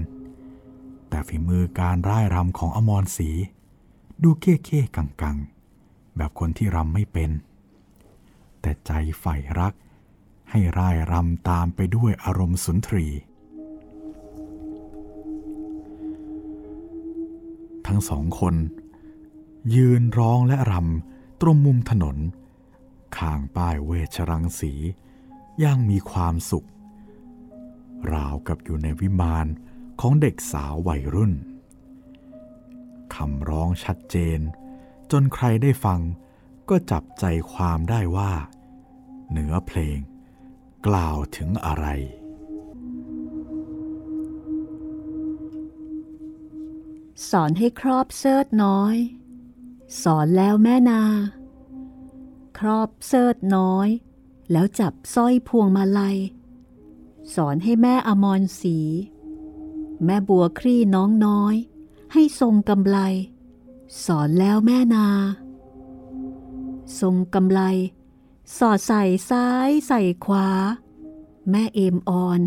[1.10, 3.30] แต่ฝีมือการร่ายรำของอมรศรี
[4.24, 7.32] ดูเค้ๆกังๆ แบบคนที่รำไม่เป็น
[8.62, 9.74] แต่ใจใฝ่รัก
[10.50, 13.06] ให้ร่ายรำตามไปด้วยอารมณ์สุนทรี
[17.88, 18.56] ทั้งสองคน
[19.76, 22.18] ยืนร้องและรำตรงมุมถนน
[23.18, 24.74] ข้างป้ายเวชรังสี
[25.64, 26.68] ย่างมีความสุข
[28.14, 29.48] ราวกับอยู่ในวิมาน
[30.02, 31.34] ของเด็กสาววัยรุ่น
[33.16, 34.40] คำร้องชัดเจน
[35.12, 36.00] จนใครได้ฟัง
[36.70, 38.34] ก็จับใจความได้ว่า
[39.32, 40.00] เนื้อเพลง
[40.88, 41.86] กล่าวถึงอะไร
[47.30, 48.96] สอนให้ครอบเสิร์ตน้อย
[50.04, 51.02] สอนแล้วแม่นา
[52.58, 53.88] ครอบเสิร์ตน้อย
[54.52, 56.18] แล้วจับสร้อยพวงมาลัย
[57.36, 58.78] สอนให้แม่อมรศรี
[60.06, 61.56] แม่บัวครี่น้องน้อย
[62.14, 62.98] ให้ทรงกำไล
[64.06, 65.08] สอนแล้วแม่นา
[67.00, 67.62] ทรงกำไล
[68.58, 70.48] สอดใส่ซ้ายใส่ขวา
[71.50, 72.40] แม่เอมออน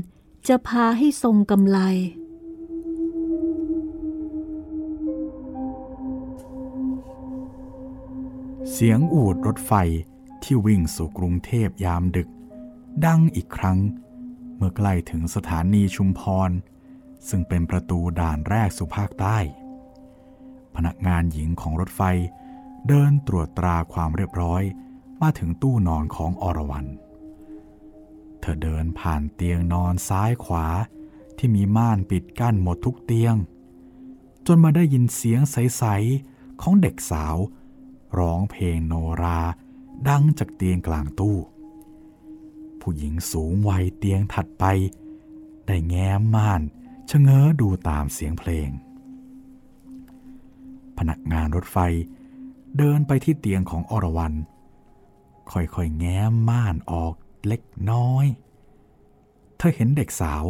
[0.49, 1.79] จะพาให้ทรงกำไล
[8.73, 9.73] เสียงอูดรถไฟ
[10.43, 12.29] ที่วิ่งสู่กรุงเทพยามดึก
[13.07, 13.79] ดังอีกครั้ง
[14.57, 16.51] เมื่อใกล้ถึงสถานีชุมพร
[17.29, 19.39] ซึ่งเป็นประตูด่านแรกสู่ภาคใต้
[20.75, 22.03] พนักงานหญิงของรถไฟ
[22.89, 24.63] เดินตรวจตราความเรียบร้อย
[25.23, 26.87] มาถึงตู้นอนของอรวรัน
[28.41, 30.67] เธอเดินผ่านเตียงนอนซ้ายขวา
[31.39, 33.35] ที่มีม่านปิดกั้นหมดทุกเตียง
[34.47, 35.85] จนมาได้ยินเสียงใส
[36.23, 37.37] ๆ ของเด็กสาว
[38.18, 39.40] ร้องเพลงโนรา
[40.09, 41.38] ดังจากเตียงกลางตู้
[42.81, 44.64] ผู้หญิงสูงวัยเตียงถัดไป
[45.66, 46.62] ได้แง้มม่าน
[47.11, 48.68] ชะเง้อดูตามเสียงเพลง
[50.98, 51.79] พนักงานรถไฟ
[52.77, 54.35] เดินไปที่เตียงของอรวรัน
[55.51, 57.14] ค่อยๆแง้มม่านออก
[57.46, 58.27] เล็กน้อย
[59.57, 60.44] เธอเห็นเด็กสาว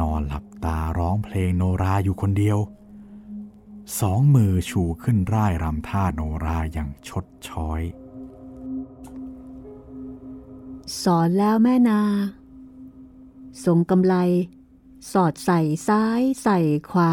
[0.00, 2.58] นอนหลับตาร้องเพลงโนราอยู่คนเดียว
[3.98, 7.82] สองมือชูขึ้นร่ายรำท่าโนราอย่างชดช้อย
[11.02, 12.00] สอนแล้วแม่นา
[13.64, 14.14] ทรงกำไล
[15.12, 16.58] สอดใส่ซ้ายใส่
[16.90, 17.12] ขวา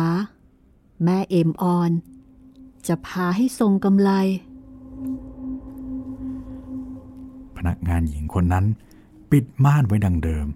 [1.03, 1.91] แม่เอมออน
[2.87, 4.11] จะพาให้ทรงกำไล
[7.57, 8.65] พนักงานหญิงคนนั้น
[9.31, 10.47] ปิดม่านไว้ดังเดิม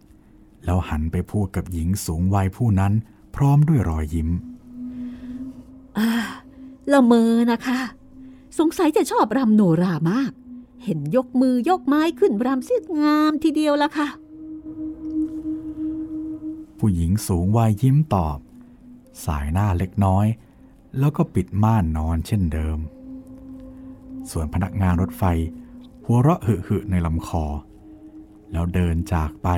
[0.65, 2.93] แล้วหันไปพูดกับหญิงสูงวัยผู้นั้น
[3.35, 4.50] พร้อมด้วยรอยยิ้มอ่า
[6.91, 7.79] ละเมอนะคะ
[8.59, 10.31] สงสัยจะชอบรำโนรามาก
[10.83, 14.07] เห็นยกมือยกไม้ขึ้นรำเสียงามทีเดียวละค่ะ
[16.77, 18.37] ผู้หญิงสูงวัยยิ้มตอบ
[19.25, 20.25] สายหน้าเล็กน้อย
[20.99, 22.77] แล้วก็ปิดม่านนอนเช่นเดิม
[24.31, 25.23] ส่วนพนักงานรถไฟ
[26.05, 27.45] หัวเราะหึหึในลำคอ
[28.51, 29.49] แล้วเดินจากไป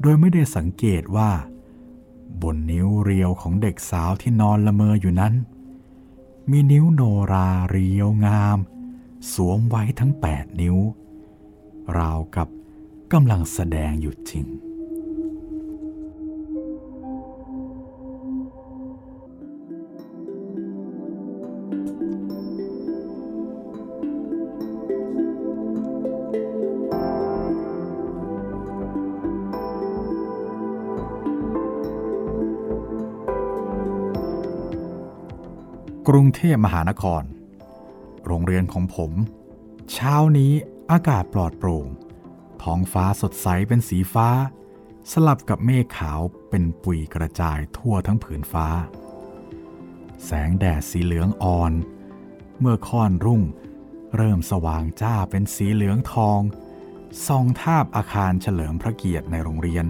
[0.00, 1.30] โดยไม่ได้สังเกตว่า
[2.42, 5.34] บนนิ้วเรียวของเด็กสาวที่นอนละเมออยู่นั้น
[6.50, 8.58] มีนิ้วโนราเรียวงาม
[9.32, 10.76] สวมไว้ทั้งแปดนิ้ว
[11.98, 12.48] ราวกับ
[13.12, 14.46] กำลังแสดงอยู่จริง
[36.12, 37.22] กรุงเทพมหานคร
[38.26, 39.12] โรงเรียนของผม
[39.92, 40.52] เช้านี้
[40.90, 41.86] อากาศปลอดโปร่ง
[42.62, 44.28] ท้องฟ้าสดใสเป็นสีฟ้า
[45.10, 48.66] สลับกับเมฆขาวเป็นปุยกระจายทั่วทั้งผืนฟ้า
[50.24, 51.72] แสงแดดสีเหลืองอ่อน
[52.60, 53.42] เมื่อค่อนรุ่ง
[54.16, 56.40] เริ่มสว่างจ้าเป็นสีเหลืองทอง
[57.26, 59.86] ส่องทาบอาคารเฉลิมพระเกียรติในโรงเรียน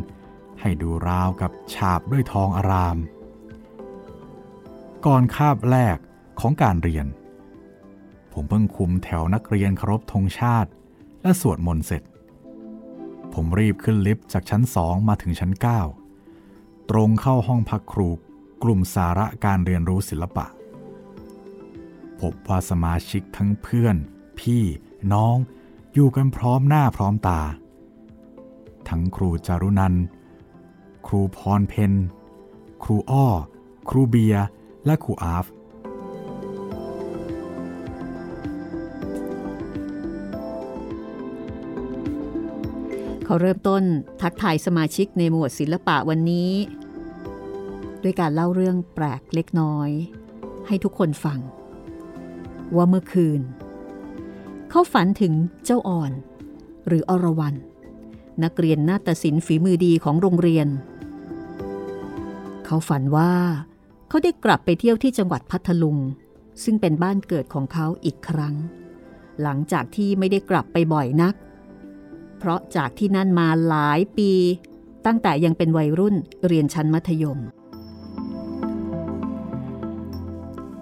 [0.61, 2.98] ให้ดูราวกับฉาบด้วยทองอาราม
[5.07, 5.98] ก่อนคาบแรก
[6.40, 7.07] ของการเรียน
[8.33, 10.70] ผมเพิ่งคุมแถวนักเรียนเคารพธงชาติ
[11.22, 12.03] และสวดมนต์เสร็จ
[13.35, 15.53] ผมรีบขึ้นลิฟต์จากชั้นสองมาถึงชั้น
[16.20, 18.09] 9 ตรงเข้าห้องพักครู
[18.62, 20.46] กลุ่มสาระการเรียนรู้ศิลปะ
[22.20, 23.96] พบว่าสมาชิกทั้งเพื่อน
[24.40, 24.62] พี่
[25.12, 25.37] น้อง
[25.94, 27.40] อยู่กันพร้อมหน้าพร้อมตา
[28.88, 29.94] ทั้งครูจารุนัน
[31.07, 31.92] ครูพรเพน
[32.83, 33.27] ครูอ้อ
[33.88, 34.37] ครูเบีย
[34.87, 35.46] และครูอาฟ
[43.30, 43.82] เขาเริ่มต้น
[44.22, 46.52] ทักทายสมาชิกในหมวดศิลปะวันนี้
[48.02, 49.90] ด้วยการเล่าเรื่องแปลกเล็กน้อย
[50.66, 51.38] ให้ทุกคนฟัง
[52.76, 53.40] ว่าเมื่อคืน
[54.70, 55.32] เขาฝันถึง
[55.64, 56.12] เจ้าอ่อน
[56.86, 57.54] หรืออรวรัน
[58.44, 60.68] นักเรียนนาฏศิลป์ฝีมือดีของโรงเรียน
[62.64, 63.32] เขาฝันว่า
[64.08, 65.98] เขาได้กลับไปเที่ยวที่จังหวัดพัทลุง
[66.64, 68.54] ซึ่งเป็นบ้านเกิดของเขาอีกครั้ง
[69.42, 74.33] หลังจากที่ไม่ได้กลับไปบ่อยนักเเพราะจากที่นั่นมาหลายปี
[75.07, 76.14] ตั้งแต่ยังเป็นวัยรุ่น
[76.46, 77.38] เรียนชั้นมัธยม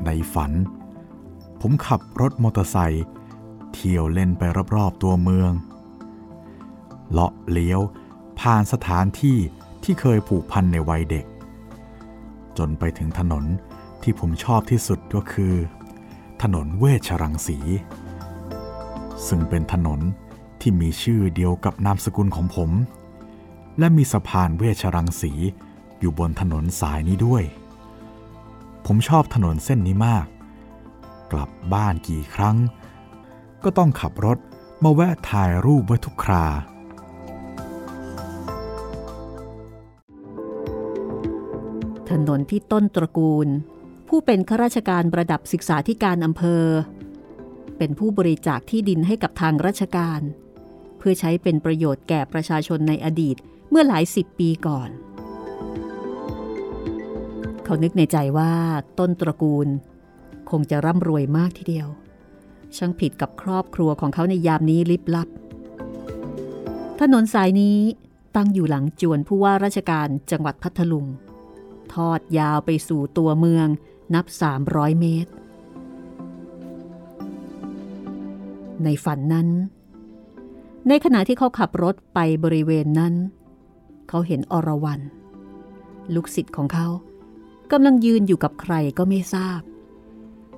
[0.05, 0.53] ในฝัน
[1.61, 3.05] ผมขับรถมอเตอร์ไซค์
[3.73, 4.42] เที่ยวเล่นไป
[4.77, 5.53] รอบๆตัวเมือง
[7.11, 7.81] เลาะเลี้ยว
[8.40, 9.38] ผ่านสถานที่
[9.85, 11.27] ที่เคยผูกพันในวัยเด็ก
[12.59, 13.45] จนไปถึงถนน
[14.03, 15.55] ที่ผมชอบที่สุดก็คือ
[16.42, 17.59] ถนนเวชรังสี
[19.27, 20.01] ซึ่งเป็นถนน
[20.61, 22.71] ที่มีชื่อเดียวกับนามสกุลของผม
[23.79, 25.33] และมีสะพานเวชรังสี
[26.01, 27.42] อยู่บนถนนสายนี้ด้วย
[28.87, 30.27] ผมชอบถนนเส้นนี้มาก
[31.33, 32.57] กลับบ้านกี่ครั้ง
[33.64, 34.38] ก็ต้องขับรถ
[34.83, 36.47] มาแวะถ่ายรูปไว้ทุกครา
[42.11, 43.49] ถนนที่ต้นตระกูล
[44.09, 46.64] ผู้เป็นข้าราชการระดับศึกษาธิการอำเภอ
[47.79, 50.21] เป็นผู้บริจาคที่ดินให้กับทางราชการ
[50.98, 53.37] เพื่อใช้เป็นประโยชน์แก่ประชาชนในอดีต
[53.70, 54.90] เมื่อหลายสิบปีก่อน
[57.64, 58.52] เขานึกในใจว่า
[58.98, 59.68] ต้นตระกูล
[60.50, 61.88] คงจะร่ำรวยมากทีเดียว
[62.76, 65.28] ช่างผิดกับครอบครัวของเขาในยามนี้ลิบลับ
[67.00, 67.78] ถนนสายนี้
[68.37, 71.06] ตั้งอยู่หลังจวนผู้ว่าราชการจังหวัดพัทลุง
[71.94, 73.68] ทอดยาวไปสู่ตัวเมือง
[74.14, 74.26] นับ
[74.62, 75.32] 300 เมตร
[78.85, 79.48] ในฝันนั้น
[80.88, 83.14] ในขณะที่เขาขับรถไปบริเวณนั้น
[84.09, 85.01] เขาเห็นอรวรัน
[86.14, 86.87] ลูกศิษย์ของเขา
[87.72, 89.61] กำลังยืนอยู่กับใครก็ไม่ทราบ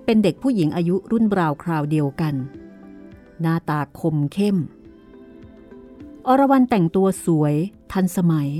[0.04, 2.34] เป็นเด็กผู้หญิงอายุรุ่นราวคราวเดียวกัน
[3.40, 4.56] หน้าตาคมเข้ม
[6.28, 7.54] อรวรันแต่งตัวสวย
[7.92, 8.50] ทันสมัย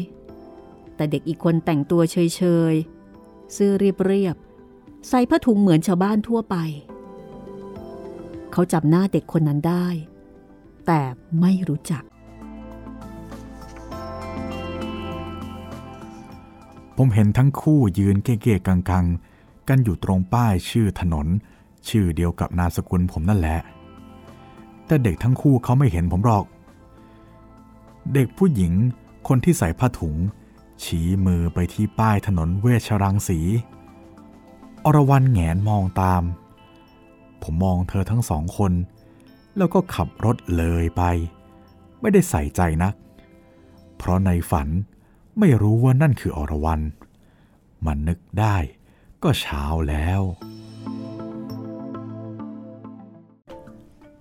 [0.96, 6.56] แต่เด็กอีกคนแต่งตัวเฉยๆเสื้อเรียบๆใส่ผ้าถุงเหมือนชาวบ้านทั่วไป
[8.52, 9.86] เขาจำหน้าเด็กคนนั้นได้
[10.90, 11.02] แต่
[11.40, 12.02] ไม่รู้จัก
[16.96, 21.26] ผมเห็นทั้งคู่ยืนเก๊ๆกังๆ กันอยู่ตรงป้ายชื่อถนน
[21.88, 23.60] ชื่อเดียวกับนามสกุลผมนั่นแหละ
[24.86, 26.44] แต่เด็กทั้งคู่เขาไม่เห็นผมหรอก
[28.14, 28.72] เด็กผู้หญิง
[29.28, 30.16] คนที่ใส่ผ้าถุง
[30.84, 33.38] ชี้มือไปที่ป้ายถนนเวชรังสี
[34.84, 36.22] อรวรันแงนมองตาม
[37.42, 38.72] ผมมองเธอทั้งสองคน
[39.58, 41.02] แล้วก็ขับรถเลยไป
[42.00, 42.94] ไม่ได้ใส่ใจนัก
[43.96, 44.68] เพราะในฝัน
[45.38, 46.80] ไม่รู้ว่านั่นคืออรวรัน
[47.86, 48.56] มันนึกได้
[49.22, 50.20] ก็เช้าแล้ว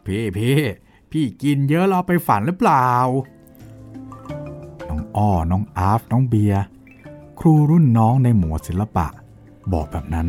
[0.05, 0.57] พี่พี่
[1.11, 2.89] พี่กินเยอะเราไปฝันหรือเปล่า
[4.89, 6.61] น้องอ้อ น้องอาฟ น้องเบียร์
[7.39, 9.07] ครูรุ่นน้องในหมวดศิลปะ
[9.73, 10.27] บอกแบบนั้น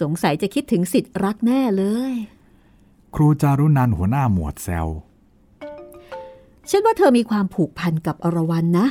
[0.00, 2.14] สงสัยจะคิดถึงสิทธิ์รักแน่เลย
[3.14, 4.86] ครูจารุนันท์หัวหน้าหมวดแซว
[6.70, 8.86] ฉันว่าเธอมีความผูกพันกับอรวรันนะ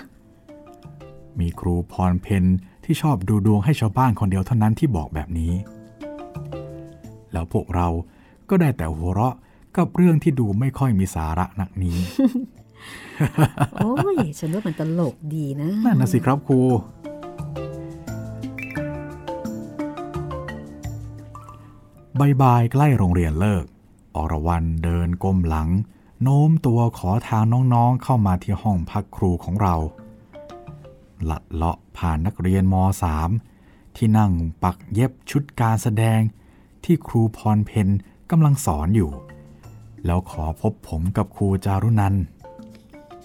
[1.39, 2.45] มีครูพรเพน
[2.85, 5.53] ที่ชอบดูดวงให้ชาวบ้านคนเดียวเท่านั้นที่บอกแบบนี้
[7.31, 7.87] แล้วพวกเรา
[8.49, 9.35] ก็ได้แต่หัวเราะ
[9.77, 11.97] กับเรื่องที่ดูไม่ค่อยมีสาระนักนี้
[13.73, 16.59] โอ้ย ฉันว่ามันตลกดีนะ นั่นนะสิครับครู
[22.19, 23.65] บายบายใกล้โรงเรียนเลิก
[24.15, 25.69] อรวรันเดินก้มหลัง
[26.21, 27.43] โน้มตัวขอทาง
[27.73, 29.75] น้องๆเข้ามาที่ห้องพักครูของเรา
[31.29, 32.75] ลัดเลาะผ่านนักเรียนม
[33.35, 34.31] .3 ที่นั่ง
[34.63, 36.19] ปักเย็บชุดการแสดง
[36.83, 37.87] ที่ครูพรเพน
[38.31, 39.11] กำลังสอนอยู่
[40.05, 42.15] แล้วขอพบผมกับครูจารุนัน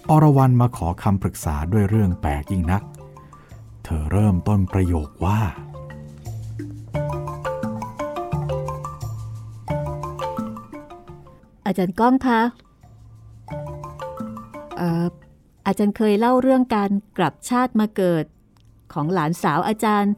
[0.09, 2.83] อรวรันมาขอคำปรึกษาด้วยเรื่องแปลกยิ่งนัก
[3.83, 5.39] เธอเริ่มต้นประโยคว่า
[11.67, 12.41] อาจารย์ก้องคะ
[14.77, 15.05] เอ่อ
[15.67, 18.25] อาจารย์เคยเล่าเรื่องการกลับชาติมาเกิด
[18.93, 20.13] ของหลานสาวอาจารย์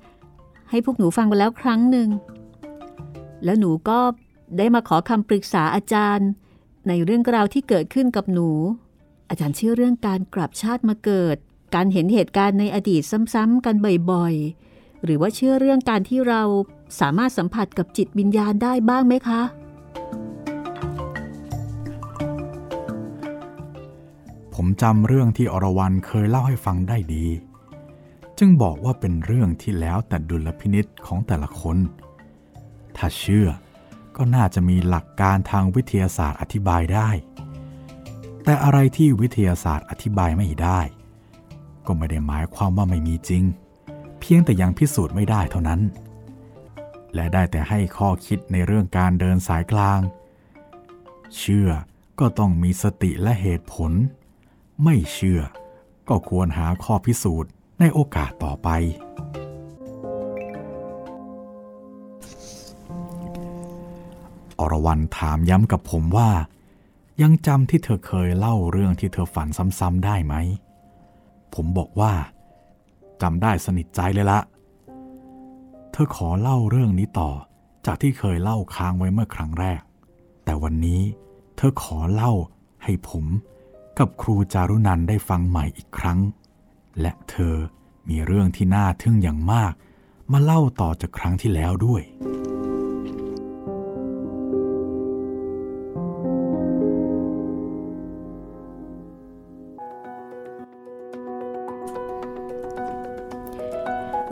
[0.70, 2.10] ให้พวกหนูฟังไปแล้วครั้งหนึ่ง
[3.44, 4.00] แล้วหนูก็
[4.58, 6.30] ได้มาขอคำปรึกษาอาจารย์
[6.88, 8.50] ในเรื่องราวที่เกิดขึ้นกับหนู
[9.30, 11.38] อาจารย์เชื่อเรื่องการกลับชาติมาเกิด
[11.76, 13.02] การเห็นเหตุการณ์ในอดีต
[13.34, 13.76] ซ้ำๆกัน
[14.12, 16.42] บ่อยๆ หรือว่าเชื่อเรื่องการที่เรา
[17.00, 19.42] สามารถสัมผัสกับจิตวิญญาณได้บ้างไหมคะ
[24.62, 27.26] ผมจำเรื่องที่อรวรันเคยเล่าให้ฟังได้ดี
[28.40, 31.78] จึงบอกว่าเป็นเรื่องที่แล้วแต่ดุลพินิษของแต่ละคน
[32.98, 33.48] ถ้าเชื่อ
[34.16, 37.10] ก็น่าจะมีหลักการทางวิทยาศาสตร์อธิบายได้
[38.44, 40.80] แต่อะไรที่วิทยาศาสตร์อธิบายไม่ได้
[41.86, 43.44] ก็ไม่ได้หมายความว่าไม่มีจริง
[44.20, 45.82] เพียงแต่ยังพิสูจน์ไม่ได้เท่านั้น
[47.14, 50.00] และได้แต่ให้ข้อคิดในเรื่องการเดินสายกลาง
[51.38, 51.70] เชื่อ
[52.20, 53.94] ก็ต้องมีสติและเหตุผล
[54.84, 55.42] ไม่เชื่อ
[56.10, 58.70] ก็ควรหาข้อพิสูจน์ในโอกาสต่อไป
[64.60, 66.30] อรวรันถามย้ำกับผมว่า
[67.22, 69.48] ยังจำที่เธอเคยเล่าเรื่องที่เธอฝัน
[69.80, 70.36] ซ้ำๆได้ไหม
[71.54, 72.14] ผมบอกว่า
[73.22, 74.40] จำได้สนิทใจเลยละ
[75.92, 77.32] เธอขอเล่าเรื่องนี้ต่อ
[77.86, 79.82] จากที่เคยเล่าค้างไว้เมื่อครั้งแรก
[80.46, 81.02] แต่วันนี้
[81.58, 82.34] เธอขอเล่า
[82.84, 83.26] ให้ผม
[84.00, 86.20] กับครูจารุนันท์ได้ฟังใหม่อีกครั้ง
[87.02, 87.56] และเธอ
[88.10, 89.74] มีเรื่องที่น่าทึ่งอย่างมาก
[90.32, 92.02] มาเล่าต่อจากครั้งที่แล้วด้วย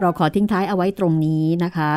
[0.01, 1.91] เราขอทิ้งท้ายเอาไว้ตรงนี้นะคะ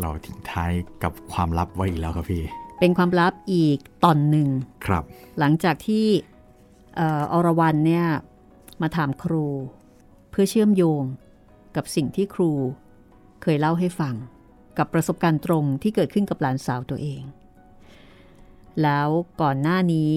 [0.00, 0.70] เราทิ้งท้าย
[1.02, 2.44] กับความลับไว้อีกแล้วครับพี่
[2.80, 4.48] เป็นความลับอีกตอนหนึ่ง
[4.86, 5.04] ครับ
[5.38, 6.06] หลังจากที่
[6.96, 8.06] เอ่ออรวรันเนี่ย
[8.82, 9.46] มาถามครู
[10.30, 11.02] เพื่อเชื่อมโยง
[11.76, 12.52] กับสิ่งที่ครู
[13.42, 14.14] เคยเล่าให้ฟัง
[14.78, 17.22] กับประสบการณ์ตรงที่เกิดขึ้นกับหลานสาวตัวเอง
[18.82, 19.08] แล้ว
[19.42, 20.16] ก่อนหน้านี้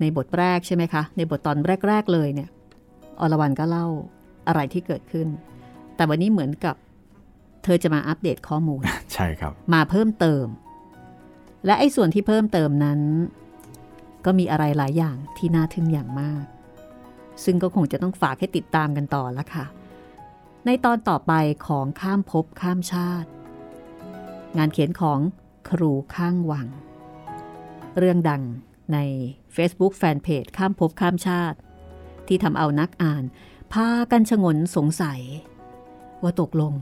[0.00, 1.56] ในบทแรกใช่ไหมคะ ในบทตอน
[1.88, 2.48] แรก ๆ เลยเนี่ย
[3.20, 3.86] อรวรันก็เล่า
[4.48, 5.28] อะไรที่เกิดขึ้น
[5.96, 6.76] แต่วันนี้เหมือนกับ
[7.64, 8.82] เธอจะมาอัปเดตข้อมูล
[9.14, 10.44] ใช่ครับ มาเพิ่มเติม
[11.64, 13.00] และไอ้ส่วนที่เพิ่มเติมนั้น
[14.24, 16.44] ก็มีอะไรหลายอย่างที่น่าทึ่งอย่างมาก
[17.44, 19.66] ซึ่งก็คงจะต้องฝากให้ติดตามกันต่อละค่ะ
[20.66, 21.32] ในตอนต่อไป
[21.66, 23.28] ของข้ามภพข้ามชาติ
[24.58, 25.18] งานเขียนของ
[25.68, 26.66] ครูข้างวัง
[27.98, 28.42] เรื่องดัง
[28.92, 28.98] ใน
[29.56, 31.58] Facebook Fanpage ข้ามภพข้ามชาติ
[32.26, 33.24] ที่ทำเอานักอ่าน
[33.72, 35.20] พากันชงนสงสัย
[36.22, 36.72] ว่าตกลง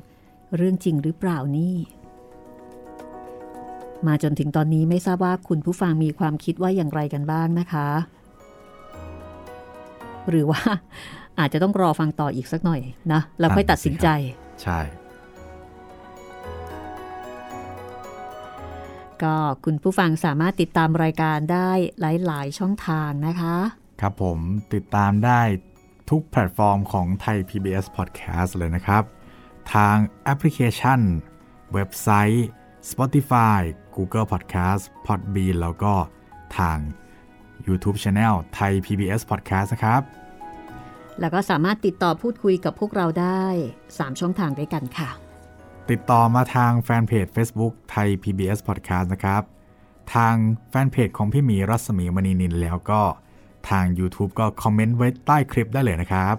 [0.57, 1.75] เรื่องจริงหรือเปล่านี่
[4.07, 7.89] มาจนถึงตอนนี้ไม่ทราบว่าคุณผู้ฟังมีความคิดว่าอย่างไรกันบ้างนะคะ
[10.29, 10.61] หรือว่า
[11.39, 12.81] อาจจะต้องรอฟังต่ออีกสักหน่อย
[13.13, 14.07] นะแล้วค่อยตัดสินใจ
[14.63, 14.81] ใช่
[19.23, 21.71] ก็คุณผู้ฟังสามารถติดตามรายการได้
[22.01, 23.57] หลาย ๆ ช่องทางนะคะ
[24.01, 24.39] ครับผม
[24.75, 25.41] ติดตามได้
[26.11, 29.03] ทุกแพลตฟอร์มของไทย PBS Podcast เลยนะครับ
[29.75, 31.01] ทางแอปพลิเคชัน
[31.73, 32.47] เว็บไซต์
[32.91, 33.61] Spotify
[33.97, 35.93] Google Podcast Podbean แล้วก็
[36.59, 36.79] ทาง
[37.67, 40.03] YouTube Channel ไทย PBS Podcast นะครับ
[41.21, 43.45] แล้วก็สามารถติดต่อพูดคุยกับพวกเราได้
[43.85, 45.11] 3 ช่องทางด้วยกันค่ะ
[45.91, 49.43] ติดต่อมาทางแฟนเพจ Facebook ไทย PBS Podcast นะครับ
[50.15, 50.35] ทาง
[50.71, 53.01] แฟนเพจของพี่หมีรัศมีมณีนิลแล้วก็
[53.71, 56.37] ทาง YouTube ก็คอมเมนต์ไว้ใต้คลิปได้เลยนะครับ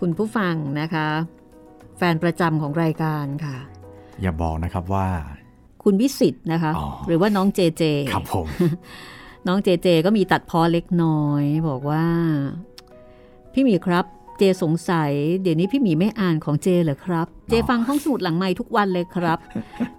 [0.00, 1.08] คุณผู้ฟังนะคะ
[1.96, 3.56] แฟนประจำของรายการค่ะ
[4.20, 5.08] อย่าบอกนะครับว่า
[5.88, 7.82] คุณวิสิตนะคะอ๋อหรือว่าน้องเจเจ
[8.12, 8.46] ครับผม
[9.46, 12.04] น้องเจเจก็มีตัดพอเล็กน้อย บอกว่า
[13.52, 14.04] พี่หมีครับ
[14.38, 15.12] เจสงสัย
[15.42, 19.38] เดี๋ยวนี้พี่หมีไม่อ่านของเจเหรอครับ เจฟังห้องสมุดหลังไม้ทุกวันเลยครับ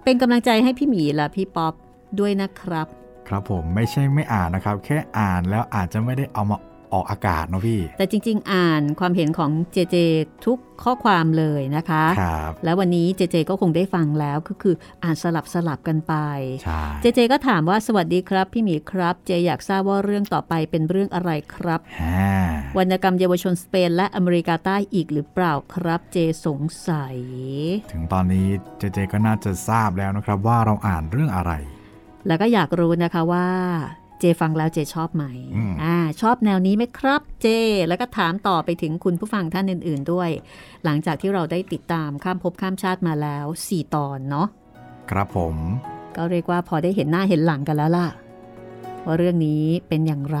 [0.04, 1.72] เป็นกำลังใจให้พี่หมีและพี่ป๊อป
[2.18, 2.86] ด้วยนะครับ
[3.28, 6.56] ครับผมไม่ใช่ไม่อ่านนะครับ แค่อ่านแล้วอาจจะไม่ได้เอามา
[6.92, 9.96] ออกอากาศเนาะพี่ แต่จริง ๆ อ่านความเห็นของเจเจ
[10.46, 14.74] ทุกข้อความเลยนะคะครับแล้ววันนี้เจเจก็คงได้ฟังแล้วก็คือ
[15.04, 16.14] อ่านสลับสลับกันไป
[16.62, 22.32] ใช่เจเจก็ถามว่าสวัสดีครับ พี่หมีครับ เจอยากทราบว่าเรื่องต่อไปเป็นเรื่องอะไรครับฮ่า
[22.78, 26.16] วรรณกรรมเยาวชนสเปนและอเมริกาใต้อีกหรือเปล่าครับเจ
[26.46, 27.16] สงสัย
[27.92, 28.46] ถึงตอนนี้
[28.78, 31.52] เจเจก็น่าจะทราบแล้วนะครับว่าเราอ่านเรื่องอะไร
[32.26, 33.48] แล้วก็อยากรู้นะคะว่า
[34.18, 35.24] เจฟังแล้วเจชอบไหม
[35.56, 37.46] อืมอ่า ชอบแนวนี้ไหมครับเจ
[37.88, 40.30] แล้วก็ถามต่อไปถึงคุณผู้ฟังท่านอื่น ๆด้วย
[40.84, 44.46] หลังจากที่เราได้ติดตามข้ามภพข้ามชาติมาแล้ว 4 ตอนเนาะ
[45.10, 45.54] ครับผม
[46.16, 48.08] ก็เรียกว่าพอได้เห็นหน้าเห็นหลังกันแล้วล่ะ
[49.04, 50.40] ว่าเรื่องนี้เป็นอย่างไร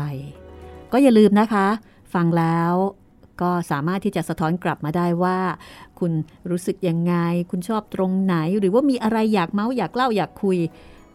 [0.92, 1.66] ก็อย่าลืมนะคะ
[2.14, 2.72] ฟังแล้ว
[3.40, 5.38] ก็สามารถที่จะสะท้อนกลับมาได้ว่า
[5.98, 6.12] คุณ
[6.50, 7.14] รู้สึกยังไง
[7.50, 10.58] คุณชอบตรงไหน หรือว่ามีอะไรอยากเมาส์อยากเล่าอยากคุย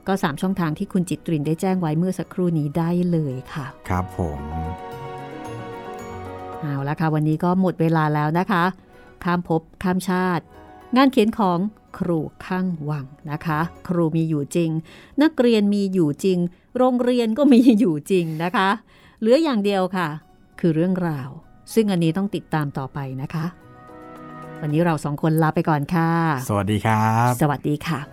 [0.08, 4.40] ก็ 3 ช่องทางที่คุณจิตรินได้แจ้งไว้เมื่อสักครู่นี้ได้เลยค่ะ ครับผม
[6.62, 8.64] เอาละค่ะ วันนี้ก็หมดเวลาแล้วนะคะ
[9.24, 10.44] ข้ามภพข้ามชาติ
[10.96, 11.60] งานเขียนของ
[11.98, 14.70] ครูข้างวังนะคะ ครูมีอยู่จริง
[15.24, 16.38] นักเรียนมีอยู่จริง
[16.78, 18.70] โรงเรียนก็มีอยู่จริงนะคะ
[19.20, 20.08] เหลืออย่างเดียวค่ะ
[20.60, 21.30] คือเรื่องราว
[21.74, 23.46] ซึ่งอันนี้ต้องติดตามต่อไปนะคะ
[24.62, 26.10] วันนี้เราสองคนลาไปก่อนค่ะ
[26.50, 28.13] สวัสดีครับ สวัสดีค่ะ